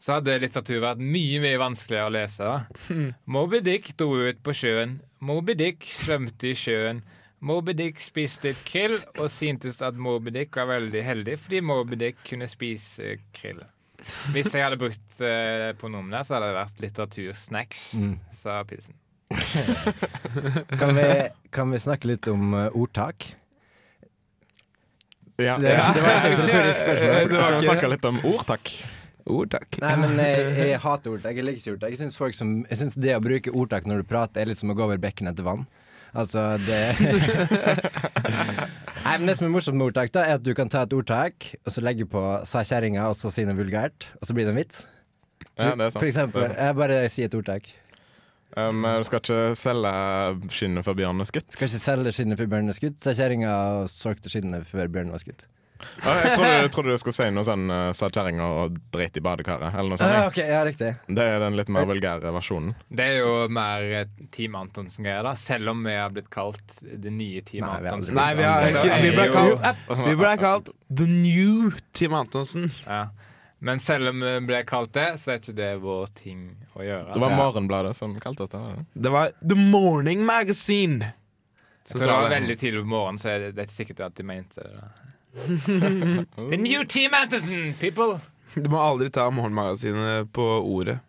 så 0.02 0.16
hadde 0.18 0.40
litteratur 0.42 0.82
vært 0.82 0.98
mye 1.00 1.40
mye 1.44 1.60
vanskeligere 1.62 2.10
å 2.10 2.14
lese. 2.16 2.50
Mm. 2.90 3.14
Moby 3.38 3.60
Dick 3.64 3.92
dro 4.00 4.10
ut 4.26 4.42
på 4.44 4.52
sjøen. 4.58 4.98
Moby 5.22 5.54
Dick 5.56 5.86
svømte 5.86 6.50
i 6.52 6.56
sjøen. 6.58 7.04
Moby 7.46 7.76
Dick 7.78 8.00
spiste 8.02 8.56
krill 8.66 8.98
og 9.22 9.28
syntes 9.30 9.78
at 9.86 9.98
Moby 10.02 10.32
Dick 10.34 10.56
var 10.58 10.66
veldig 10.74 11.04
heldig 11.06 11.36
fordi 11.44 11.60
Moby 11.62 11.98
Dick 12.02 12.18
kunne 12.26 12.48
spise 12.50 13.20
krill. 13.38 13.62
Hvis 14.34 14.50
jeg 14.54 14.66
hadde 14.66 14.78
brukt 14.82 15.22
eh, 15.24 15.70
pronomen 15.80 16.12
der, 16.14 16.26
så 16.28 16.36
hadde 16.36 16.50
det 16.52 16.58
vært 16.60 16.82
litteratursnacks, 16.84 17.84
Mm. 18.02 18.16
sa 18.36 18.58
Pilsen. 18.68 18.98
Kan 20.80 20.92
vi, 20.98 21.06
kan 21.56 21.72
vi 21.72 21.80
snakke 21.82 22.10
litt 22.12 22.28
om 22.30 22.54
eh, 22.54 22.68
ordtak? 22.78 23.30
Ja. 25.42 25.56
Det, 25.60 25.72
det 25.96 26.04
var 26.04 26.16
et 26.16 26.38
retorisk 26.40 26.80
spørsmål. 26.84 27.16
Skal 27.26 27.44
skal 27.44 27.58
vi 27.60 27.66
snakke 27.70 27.90
litt 27.92 28.06
om 28.08 28.20
ord, 28.24 28.44
takk? 28.48 28.70
Ord. 29.26 29.56
Nei, 29.82 29.94
men 29.98 30.20
jeg, 30.22 30.52
jeg 30.60 30.80
hater 30.84 31.16
ordtak. 31.16 31.40
Jeg 31.40 31.48
liker 31.48 31.60
ikke 31.64 31.74
ordtak. 31.76 31.96
Jeg 31.96 32.00
syns, 32.04 32.20
folk 32.22 32.38
som, 32.38 32.52
jeg 32.70 32.78
syns 32.84 32.96
det 33.02 33.16
å 33.18 33.24
bruke 33.26 33.52
ordtak 33.58 33.88
når 33.90 34.04
du 34.04 34.08
prater, 34.12 34.44
er 34.46 34.52
litt 34.52 34.62
som 34.62 34.72
å 34.72 34.78
gå 34.78 34.86
over 34.86 35.02
bekken 35.02 35.32
etter 35.32 35.48
vann. 35.48 35.66
Altså, 36.16 36.56
det 36.64 36.96
Nei, 39.06 39.16
men 39.20 39.28
Det 39.28 39.38
som 39.38 39.48
er 39.48 39.54
morsomt 39.54 39.78
med 39.78 39.90
ordtak, 39.90 40.14
da 40.16 40.26
er 40.26 40.40
at 40.40 40.46
du 40.46 40.54
kan 40.58 40.72
ta 40.72 40.86
et 40.86 40.94
ordtak 40.96 41.52
og 41.62 41.74
så 41.76 41.84
legge 41.84 42.08
på 42.10 42.22
'sa 42.48 42.64
kjerringa' 42.66 43.10
og 43.12 43.18
så 43.20 43.32
si 43.32 43.46
noe 43.46 43.58
vulgært, 43.58 44.08
og 44.22 44.28
så 44.28 44.34
blir 44.34 44.48
det 44.48 44.56
en 44.56 44.62
vits. 44.62 44.86
Ja, 45.58 45.76
det 45.76 45.86
er 45.86 45.92
sant. 45.92 46.00
For 46.00 46.10
eksempel. 46.10 46.56
Jeg 46.56 46.76
bare 46.76 47.10
sier 47.10 47.30
et 47.30 47.36
ordtak. 47.36 47.68
Um, 48.56 48.88
du 48.88 49.04
skal 49.04 49.20
ikke 49.20 49.56
selge 49.60 49.92
skinnet 50.56 50.86
før 50.88 50.96
bjørnen 50.96 51.20
er 51.20 51.28
skutt? 51.28 51.50
Skal 51.52 51.68
ikke 51.68 51.84
selge 51.84 52.14
skinnet 52.16 52.40
før 52.40 52.48
bjørnen 52.54 52.72
er 52.72 52.78
skutt. 52.78 53.02
Sa 53.04 53.12
kjerringa 53.12 53.52
og 53.52 53.90
solgte 53.92 54.32
skinnet 54.32 54.64
før 54.70 54.88
bjørnen 54.88 55.12
var 55.12 55.20
skutt. 55.20 55.44
Jeg 55.76 56.36
trodde, 56.38 56.52
jeg 56.52 56.72
trodde 56.74 56.94
du 56.96 57.02
skulle 57.02 57.18
si 57.18 57.28
noe 57.36 57.46
sånn 57.46 57.66
uh, 57.72 57.90
sa 57.96 58.08
kjerringa 58.08 58.46
og 58.62 58.78
drit 58.94 59.18
i 59.20 59.24
badekaret, 59.24 59.76
eller 59.76 59.92
noe 59.92 60.00
sånt. 60.00 60.14
Ah, 60.16 60.30
okay, 60.30 60.48
ja, 60.50 60.62
riktig. 60.68 60.94
Det 61.08 61.26
er 61.26 61.44
den 61.44 61.58
litt 61.60 61.72
mer 61.74 61.88
vulgære 61.90 62.32
versjonen. 62.36 62.76
Det 62.88 63.10
er 63.12 63.20
jo 63.20 63.34
mer 63.54 63.84
eh, 64.02 64.08
Team 64.34 64.56
Antonsen-greier, 64.60 65.26
da. 65.28 65.36
Selv 65.40 65.74
om 65.74 65.84
vi 65.86 65.98
har 65.98 66.16
blitt 66.16 66.32
kalt 66.34 66.80
det 66.82 67.12
nye 67.12 67.44
Team 67.46 67.66
Nei, 67.68 67.76
vi 67.84 67.92
Antonsen. 67.92 68.18
Nei, 68.18 68.30
vi, 68.40 68.48
har, 68.48 68.70
ikke, 68.72 69.02
vi 69.04 69.12
er 69.12 69.20
ble 69.20 69.28
kalt 69.36 69.94
Vi 70.06 70.16
ble 70.24 70.34
kalt 70.42 70.74
The 70.88 71.10
New 71.12 71.76
Team 71.98 72.18
Antonsen. 72.18 72.72
Ja. 72.86 73.04
Men 73.66 73.80
selv 73.82 74.12
om 74.12 74.22
vi 74.22 74.34
ble 74.46 74.64
kalt 74.68 74.94
det, 74.96 75.08
så 75.20 75.34
er 75.34 75.40
ikke 75.42 75.56
det 75.58 75.72
vår 75.84 76.10
ting 76.18 76.48
å 76.76 76.84
gjøre. 76.86 77.14
Det 77.16 77.22
var 77.24 77.38
Morgenbladet 77.40 77.96
som 77.98 78.16
kalte 78.22 78.46
oss 78.46 78.52
det. 78.54 78.62
det? 78.62 78.88
Det 79.08 79.14
var 79.16 79.32
The 79.42 79.58
Morning 79.58 80.26
Magazine. 80.28 81.14
Så 81.86 81.98
det 82.02 82.10
var 82.10 82.30
veldig 82.30 82.60
tidlig 82.60 82.82
på 82.82 82.90
morgenen, 82.90 83.20
så 83.22 83.30
er 83.30 83.40
det, 83.44 83.50
det 83.54 83.62
er 83.62 83.68
ikke 83.70 83.78
sikkert 83.78 84.00
at 84.08 84.16
de 84.18 84.24
mente 84.26 84.64
det. 84.64 84.86
The 86.50 86.58
new 86.58 86.86
Team 86.86 87.14
Antonsen, 87.14 87.74
people! 87.80 88.20
Du 88.56 88.70
må 88.72 88.80
aldri 88.80 89.10
ta 89.12 89.28
Morgenmagasinet 89.36 90.32
på 90.34 90.44
ordet. 90.64 91.00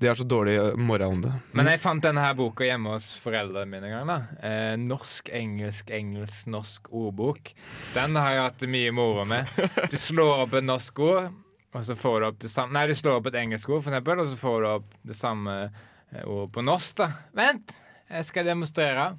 De 0.00 0.08
har 0.08 0.14
så 0.16 0.24
dårlig 0.24 0.54
eh, 0.56 0.76
morgenånde. 0.80 1.30
Men 1.56 1.68
jeg 1.68 1.80
fant 1.80 2.00
denne 2.04 2.22
her 2.24 2.36
boka 2.36 2.64
hjemme 2.64 2.94
hos 2.94 3.10
foreldrene 3.20 3.68
mine 3.68 3.88
en 3.90 4.08
gang. 4.08 4.26
eh, 4.44 4.74
Norsk, 4.80 5.28
engelsk, 5.36 5.90
engelsk, 5.92 6.46
norsk 6.48 6.88
ordbok. 6.96 7.52
Den 7.92 8.16
har 8.16 8.32
jeg 8.32 8.44
hatt 8.46 8.66
mye 8.76 8.92
moro 8.96 9.24
med. 9.28 9.48
Du 9.92 9.96
slår 10.00 10.44
opp 10.46 10.56
et 10.60 10.64
norsk 10.64 11.00
ord, 11.04 11.30
og 11.72 11.84
så 11.84 11.96
får 12.00 12.16
du 12.20 12.28
opp 12.30 12.38
det 12.44 12.52
samme 12.52 12.76
Nei, 12.76 12.86
du 12.88 12.96
slår 12.96 13.20
opp 13.20 13.28
et 13.32 13.40
engelsk 13.42 13.68
ord, 13.72 13.82
for 13.84 13.92
eksempel, 13.92 14.22
og 14.24 14.30
så 14.32 14.40
får 14.40 14.56
du 14.64 14.68
opp 14.74 14.94
det 15.12 15.18
samme 15.20 15.56
eh, 15.68 16.24
ordet 16.24 16.52
på 16.56 16.64
norsk. 16.68 16.96
da 17.00 17.10
Vent, 17.36 17.76
jeg 18.08 18.28
skal 18.28 18.48
demonstrere. 18.48 19.10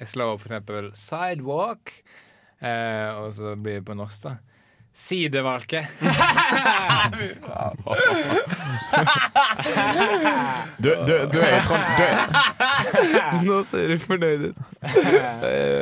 Jeg 0.00 0.12
slår 0.12 0.34
opp 0.34 0.44
for 0.44 0.52
eksempel 0.52 0.92
'sidewalk', 0.96 1.96
eh, 2.60 3.08
og 3.20 3.32
så 3.36 3.56
blir 3.56 3.80
det 3.80 3.86
på 3.88 3.94
norsk, 3.98 4.22
da. 4.28 4.36
Sidevalke. 5.00 5.84
Du, 10.78 10.94
du, 11.06 11.12
du, 11.32 11.38
er 11.40 11.56
i 11.58 11.60
Trondheim 11.64 13.44
Nå 13.46 13.58
ser 13.68 13.90
du 13.92 13.96
fornøyd 14.00 14.44
ut. 14.50 14.60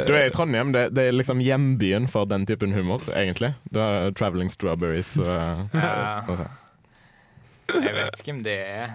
du 0.09 0.13
er 0.17 0.25
i 0.27 0.33
Trondheim. 0.35 0.73
Det, 0.75 0.89
det 0.97 1.05
er 1.09 1.15
liksom 1.17 1.41
hjembyen 1.45 2.09
for 2.11 2.27
den 2.29 2.47
typen 2.49 2.75
humor, 2.75 3.03
egentlig. 3.15 3.53
Du 3.73 3.79
har 3.83 4.11
Traveling 4.19 4.51
Strawberries 4.53 5.15
og, 5.23 5.69
Ja. 5.75 5.93
og 6.27 6.35
så. 6.43 6.49
Jeg 7.69 7.93
vet 7.95 8.21
ikke 8.23 8.33
om 8.33 8.39
det 8.47 8.55
er 8.65 8.89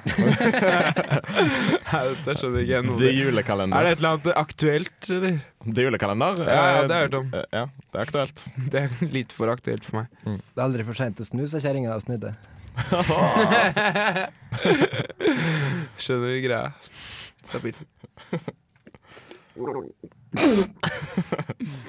Nei, 1.93 1.99
dette 2.09 2.33
skjønner 2.39 2.63
ikke 2.63 2.71
jeg 2.73 2.85
noe 2.87 2.97
The 2.97 3.05
av. 3.05 3.11
Er 3.11 3.17
Julekalender. 3.19 3.77
det 3.85 3.91
et 3.93 3.99
eller 4.01 4.09
annet 4.15 4.29
aktuelt, 4.41 5.09
eller? 5.13 5.35
The 5.67 5.81
Julekalender? 5.85 6.33
Ja, 6.41 6.45
ja, 6.55 6.55
det 6.89 6.95
har 6.95 7.03
jeg 7.03 7.05
hørt 7.05 7.17
om. 7.19 7.27
eh, 7.37 7.45
Ja, 7.53 7.65
det 7.69 7.95
er 7.99 8.03
aktuelt. 8.07 8.37
Det 8.73 8.77
er 8.81 8.89
litt 9.13 9.31
for 9.37 9.47
aktuelt 9.53 9.85
for 9.85 9.93
meg. 10.01 10.07
Det 10.25 10.57
er 10.57 10.65
aldri 10.65 10.83
for 10.89 10.97
seint 10.97 11.21
å 11.21 11.25
snu, 11.27 11.43
sa 11.51 11.61
kjerringa 11.61 11.93
og 11.93 12.01
snudde. 12.07 12.33
Skjønner 16.01 16.33
du 16.33 16.41
greia? 16.47 16.73
Stabilt. 17.45 17.79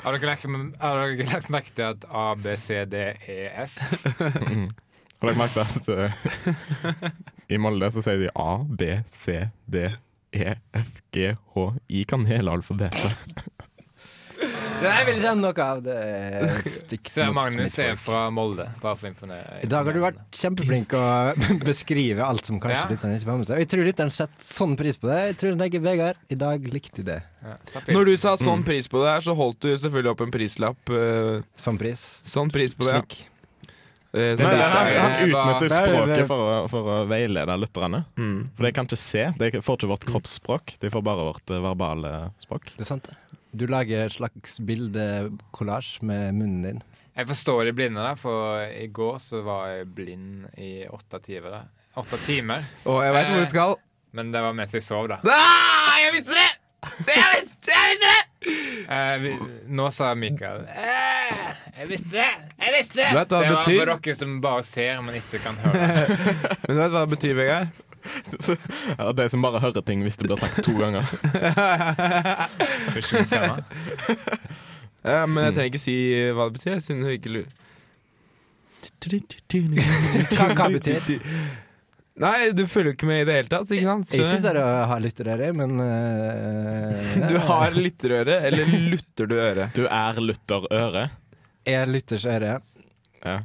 Har 0.05 0.13
dere 0.13 0.29
lagt, 0.29 0.45
har 0.45 1.01
dere 1.01 1.29
lagt 1.33 1.49
merke 1.55 1.73
til 1.73 1.87
at 1.89 2.05
A, 2.13 2.27
B, 2.37 2.57
C, 2.61 2.83
D, 2.93 3.07
E, 3.25 3.39
F? 3.65 3.79
Har 5.25 5.33
dere 5.33 5.41
merket 5.41 5.63
at 5.65 5.89
uh, 5.89 7.11
i 7.49 7.59
Molde 7.61 7.91
så 7.95 8.05
sier 8.05 8.21
de 8.27 8.31
A, 8.37 8.51
B, 8.65 8.91
C, 9.13 9.41
D, 9.67 9.89
E, 10.35 10.55
F, 10.77 10.95
G, 11.15 11.31
H, 11.55 11.67
I 11.89 12.05
kan 12.11 12.25
hele 12.29 12.53
alfabetet. 12.55 13.25
Jeg 14.85 15.05
vil 15.07 15.21
kjenne 15.23 15.41
noe 15.47 15.63
av 15.65 15.79
det. 15.85 15.95
stygt 16.67 17.13
Så 17.15 17.25
mot 17.29 17.37
Magnus 17.39 17.77
er 17.81 17.95
fra 17.97 18.25
Molde, 18.35 18.67
bare 18.83 18.99
for 18.99 19.07
å 19.07 19.13
informere. 19.13 19.61
I 19.65 19.69
dag 19.71 19.87
har 19.89 19.95
du 19.97 20.01
vært 20.03 20.19
kjempeflink 20.35 20.93
å 20.99 21.05
beskrive 21.71 22.27
alt 22.27 22.45
som 22.51 22.59
kanskje 22.61 22.81
Ja. 22.83 22.89
lytteren 22.91 23.15
ikke 23.17 23.29
får 23.31 23.39
med 23.41 23.49
seg. 23.49 23.55
Og 23.57 23.63
jeg 23.65 23.71
tror 23.73 23.87
lytteren 23.89 24.13
setter 24.13 24.45
sånn 24.49 24.75
pris 24.77 24.99
på 25.01 25.09
det. 25.09 25.21
Jeg 25.31 25.39
tror 25.41 25.55
den 25.55 25.63
tenker 25.63 25.85
Vegard, 25.87 26.19
i 26.29 26.39
dag 26.41 26.67
likte 26.75 26.99
de 27.01 27.07
det. 27.15 27.21
Ja. 27.47 27.55
Når 27.95 28.11
du 28.11 28.15
sa 28.21 28.35
sånn 28.41 28.67
pris 28.67 28.91
på 28.91 29.01
det 29.05 29.15
her, 29.15 29.25
så 29.25 29.37
holdt 29.39 29.63
du 29.65 29.71
selvfølgelig 29.73 30.13
opp 30.17 30.27
en 30.27 30.35
prislapp. 30.35 30.93
eh, 30.99 31.39
Sånn 31.57 31.81
pris. 31.81 32.05
Sånn 32.27 32.53
pris 32.53 32.75
på 32.77 32.91
det. 32.91 32.99
Slik. 32.99 33.17
Eh, 34.15 34.37
Nei, 34.39 34.51
det 34.55 34.67
han, 34.71 34.89
han 34.95 35.13
er 35.19 35.25
utnytter 35.27 35.73
språket 35.75 36.29
for 36.31 36.39
å, 36.47 36.57
for 36.71 36.91
å 36.93 36.97
veilede 37.11 37.57
lytterne. 37.59 38.05
mm. 38.15 38.37
For 38.55 38.69
de 38.69 38.73
kan 38.77 38.87
ikke 38.87 39.01
se. 39.03 39.25
De 39.41 39.49
får 39.59 39.79
ikke 39.81 39.91
vårt 39.91 40.07
kroppsspråk. 40.07 40.75
De 40.85 40.91
får 40.95 41.03
bare 41.03 41.25
vårt 41.33 41.51
eh, 41.51 41.63
verbale 41.65 42.13
språk. 42.45 42.71
Det 42.77 42.85
er 42.87 42.91
sant, 42.93 43.11
det. 43.11 43.41
Du 43.55 43.67
lager 43.71 44.05
et 44.07 44.15
slags 44.15 44.57
bildekollasj 44.67 45.97
med 46.07 46.35
munnen 46.39 46.63
din. 46.67 46.83
Jeg 47.15 47.29
forstår 47.31 47.69
de 47.69 47.73
blinde, 47.79 48.03
da, 48.03 48.15
for 48.19 48.65
i 48.75 48.89
går 48.91 49.19
så 49.23 49.43
var 49.47 49.69
jeg 49.71 49.91
blind 49.95 50.49
i 50.59 50.73
åtte 50.91 51.21
timer. 51.23 51.51
Da. 51.55 51.91
Åtte 52.03 52.19
timer. 52.27 52.65
Og 52.91 53.03
jeg 53.07 53.15
veit 53.15 53.31
hvor 53.31 53.45
du 53.45 53.51
skal. 53.53 53.77
Men 54.15 54.33
det 54.35 54.43
var 54.43 54.55
mens 54.59 54.75
jeg 54.75 54.83
sov, 54.87 55.07
da. 55.11 55.21
Ah, 55.27 55.95
jeg 56.03 56.15
visste 56.21 56.35
det! 56.39 56.51
Jeg 57.15 57.31
visste, 57.39 57.71
jeg 57.71 57.95
visste 57.95 58.11
det! 58.11 58.23
Eh, 58.45 59.15
vi, 59.23 59.31
nå 59.73 59.87
sa 59.97 60.11
Mikael 60.19 60.67
eh, 60.69 61.39
Jeg 61.79 61.87
visste 61.89 62.11
det! 62.13 62.27
Jeg 62.61 62.75
visste 62.75 62.99
det! 62.99 63.07
Du 63.15 63.17
vet 63.17 63.33
hva 63.33 63.41
det 63.41 63.49
det 63.49 63.55
var 63.55 63.65
betyr? 63.65 63.79
for 63.81 63.87
dere 64.05 64.17
som 64.21 64.35
bare 64.45 64.63
ser, 64.69 65.01
men 65.07 65.17
ikke 65.19 65.41
kan 65.47 65.57
høre. 65.65 65.89
Men 66.67 66.77
du 66.77 66.81
vet 66.83 66.93
hva 66.93 67.01
det 67.07 67.13
betyr, 67.15 67.35
Vegard? 67.41 67.83
Ja, 68.99 69.13
de 69.17 69.29
som 69.33 69.41
bare 69.45 69.63
hører 69.65 69.81
ting 69.89 70.03
hvis 70.05 70.19
det 70.21 70.29
blir 70.29 70.37
sagt 70.37 70.61
to 70.67 70.75
ganger. 70.77 71.09
Ja, 75.05 75.27
men 75.29 75.45
jeg 75.45 75.53
trenger 75.53 75.69
ikke 75.69 75.81
si 75.83 75.95
hva 76.33 76.47
det 76.49 76.55
betyr, 76.57 76.79
siden 76.81 77.03
du 77.05 77.11
ikke 77.13 77.33
lurer. 77.35 77.51
Hva 80.57 80.69
betyr 80.73 81.01
det? 81.05 81.19
Nei, 82.23 82.53
du 82.55 82.63
følger 82.71 82.93
jo 82.93 82.95
ikke 82.95 83.09
med 83.11 83.25
i 83.25 83.27
det 83.27 83.35
hele 83.41 83.51
tatt. 83.51 83.71
ikke 83.75 83.89
sant? 83.89 84.13
Jeg 84.15 84.29
sitter 84.37 84.59
og 84.61 84.85
har 84.93 85.01
lytterøre, 85.03 85.49
men 85.59 85.81
uh, 85.83 87.15
Du 87.27 87.39
har 87.49 87.75
lytterøre, 87.75 88.37
eller 88.47 88.71
lutter 88.93 89.31
du 89.31 89.35
øret? 89.35 89.75
Du 89.75 89.89
er 89.89 90.21
lutterøre. 90.23 91.09
Jeg 91.67 91.81
Jeg 91.81 91.91
lytters 91.91 92.27
øre. 92.31 92.59
Ja. 93.25 93.39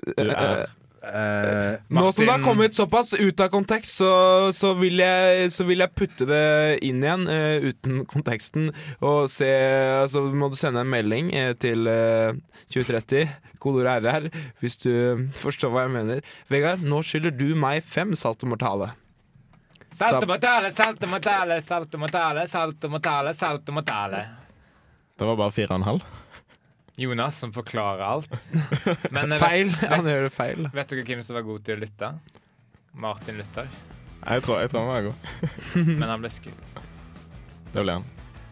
Du 0.00 0.30
er 0.32 0.70
Eh, 1.00 1.80
Nå 1.88 2.12
som 2.12 2.26
det 2.26 2.32
har 2.32 2.42
kommet 2.44 2.76
såpass 2.76 3.14
ut 3.14 3.40
av 3.40 3.48
kontekst, 3.48 3.96
så, 4.02 4.10
så, 4.52 4.74
vil, 4.76 5.00
jeg, 5.00 5.48
så 5.52 5.64
vil 5.64 5.80
jeg 5.80 5.96
putte 5.96 6.26
det 6.28 6.80
inn 6.84 7.00
igjen 7.00 7.24
uh, 7.24 7.56
uten 7.64 8.02
konteksten. 8.10 8.68
Og 9.00 9.30
se 9.32 9.48
Så 10.12 10.22
må 10.28 10.50
du 10.52 10.58
sende 10.60 10.84
en 10.84 10.92
melding 10.92 11.32
uh, 11.32 11.52
til 11.56 11.88
uh, 11.88 12.36
2030, 12.68 13.32
kodord 13.62 13.88
RR, 14.04 14.28
hvis 14.60 14.76
du 14.84 14.92
forstår 15.40 15.72
hva 15.72 15.86
jeg 15.86 15.96
mener. 15.96 16.24
Vegard, 16.52 16.84
nå 16.84 17.00
skylder 17.06 17.32
du 17.32 17.48
meg 17.58 17.80
fem 17.86 18.12
salto 18.18 18.48
mortale. 18.50 18.92
Salto 19.96 20.28
mortale, 20.28 20.70
salto 20.72 21.08
mortale, 21.10 21.60
salto 21.64 21.98
mortale, 22.00 22.44
salto 22.48 22.92
mortale, 22.92 23.34
salto 23.36 23.74
mortale. 23.74 24.26
Det 25.16 25.26
var 25.28 25.36
bare 25.36 25.52
fire 25.52 25.74
og 25.74 25.80
en 25.80 25.88
halv. 25.88 26.04
Jonas 27.00 27.38
som 27.40 27.52
forklarer 27.54 28.04
alt. 28.04 28.32
Men 29.14 29.32
feil! 29.40 29.72
Feil! 29.72 29.90
Han 29.94 30.08
gjør 30.10 30.26
det 30.26 30.32
feil. 30.34 30.62
Vet, 30.68 30.76
vet 30.78 30.94
dere 30.94 31.06
hvem 31.08 31.24
som 31.26 31.38
var 31.38 31.46
god 31.48 31.66
til 31.66 31.78
å 31.78 31.82
lytte? 31.84 32.12
Martin 33.00 33.40
Luther. 33.40 33.68
Jeg 34.20 34.44
tror, 34.44 34.60
jeg 34.60 34.72
tror 34.72 34.84
han 34.84 34.90
var 34.90 35.06
god. 35.08 35.28
Men 36.02 36.08
han 36.10 36.24
ble 36.24 36.32
skutt. 36.34 36.72
Det 37.70 37.84
ble 37.84 38.00
han. 38.00 38.08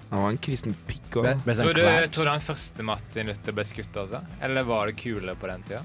Han 0.09 0.22
var 0.24 0.30
en 0.32 0.38
kristen 0.40 0.76
pikk 0.88 1.18
òg. 1.20 1.26
Tror 1.44 1.74
du, 1.76 2.30
han 2.30 2.44
første 2.44 2.84
Martin 2.86 3.28
Luther 3.28 3.57
ble 3.57 3.64
skutt 3.68 3.99
altså? 4.01 4.22
Eller 4.40 4.64
var 4.68 4.88
det 4.88 4.96
kule 5.03 5.34
på 5.36 5.51
den 5.51 5.66
tida? 5.68 5.82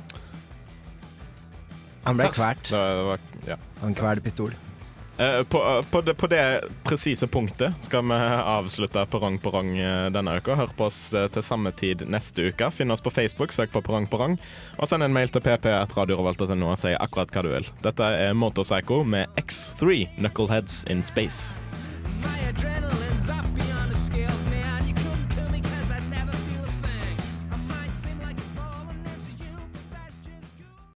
Han 2.06 2.20
ble 2.20 2.30
kvalt. 2.36 2.72
Ja. 3.48 3.58
Han 3.82 3.96
kvalte 3.96 4.24
pistol. 4.24 4.56
Eh, 5.18 5.44
På, 5.44 6.02
det, 6.02 6.14
på 6.14 6.28
det 6.28 6.62
presise 6.84 7.28
punktet 7.28 7.74
skal 7.80 8.06
vi 8.06 8.14
avslutte 8.14 9.06
Perrong 9.06 9.38
Perrong 9.40 9.78
eh, 9.78 10.10
denne 10.12 10.38
uka. 10.38 10.56
Hør 10.56 10.74
på 10.78 10.88
oss 10.90 11.14
eh, 11.14 11.28
til 11.34 11.46
samme 11.46 11.72
tid 11.72 12.02
neste 12.10 12.50
uke. 12.50 12.72
Finn 12.74 12.92
oss 12.92 13.04
på 13.06 13.14
Facebook, 13.14 13.54
søk 13.54 13.72
på 13.72 13.82
Perrong 13.86 14.10
Perrong. 14.10 14.40
Og 14.80 14.90
send 14.90 15.06
en 15.06 15.14
mail 15.14 15.30
til 15.30 15.46
pp.radiorevolt.no 15.46 16.74
og 16.74 16.82
si 16.82 16.96
akkurat 16.98 17.34
hva 17.34 17.46
du 17.46 17.52
vil. 17.54 17.70
Dette 17.86 18.10
er 18.26 18.34
Motorpsycho 18.34 19.04
med 19.06 19.30
X3 19.38 20.08
Knuckleheads 20.18 20.84
in 20.90 21.06
Space. 21.06 21.60
My 22.24 22.50
adrenaline 22.50 23.03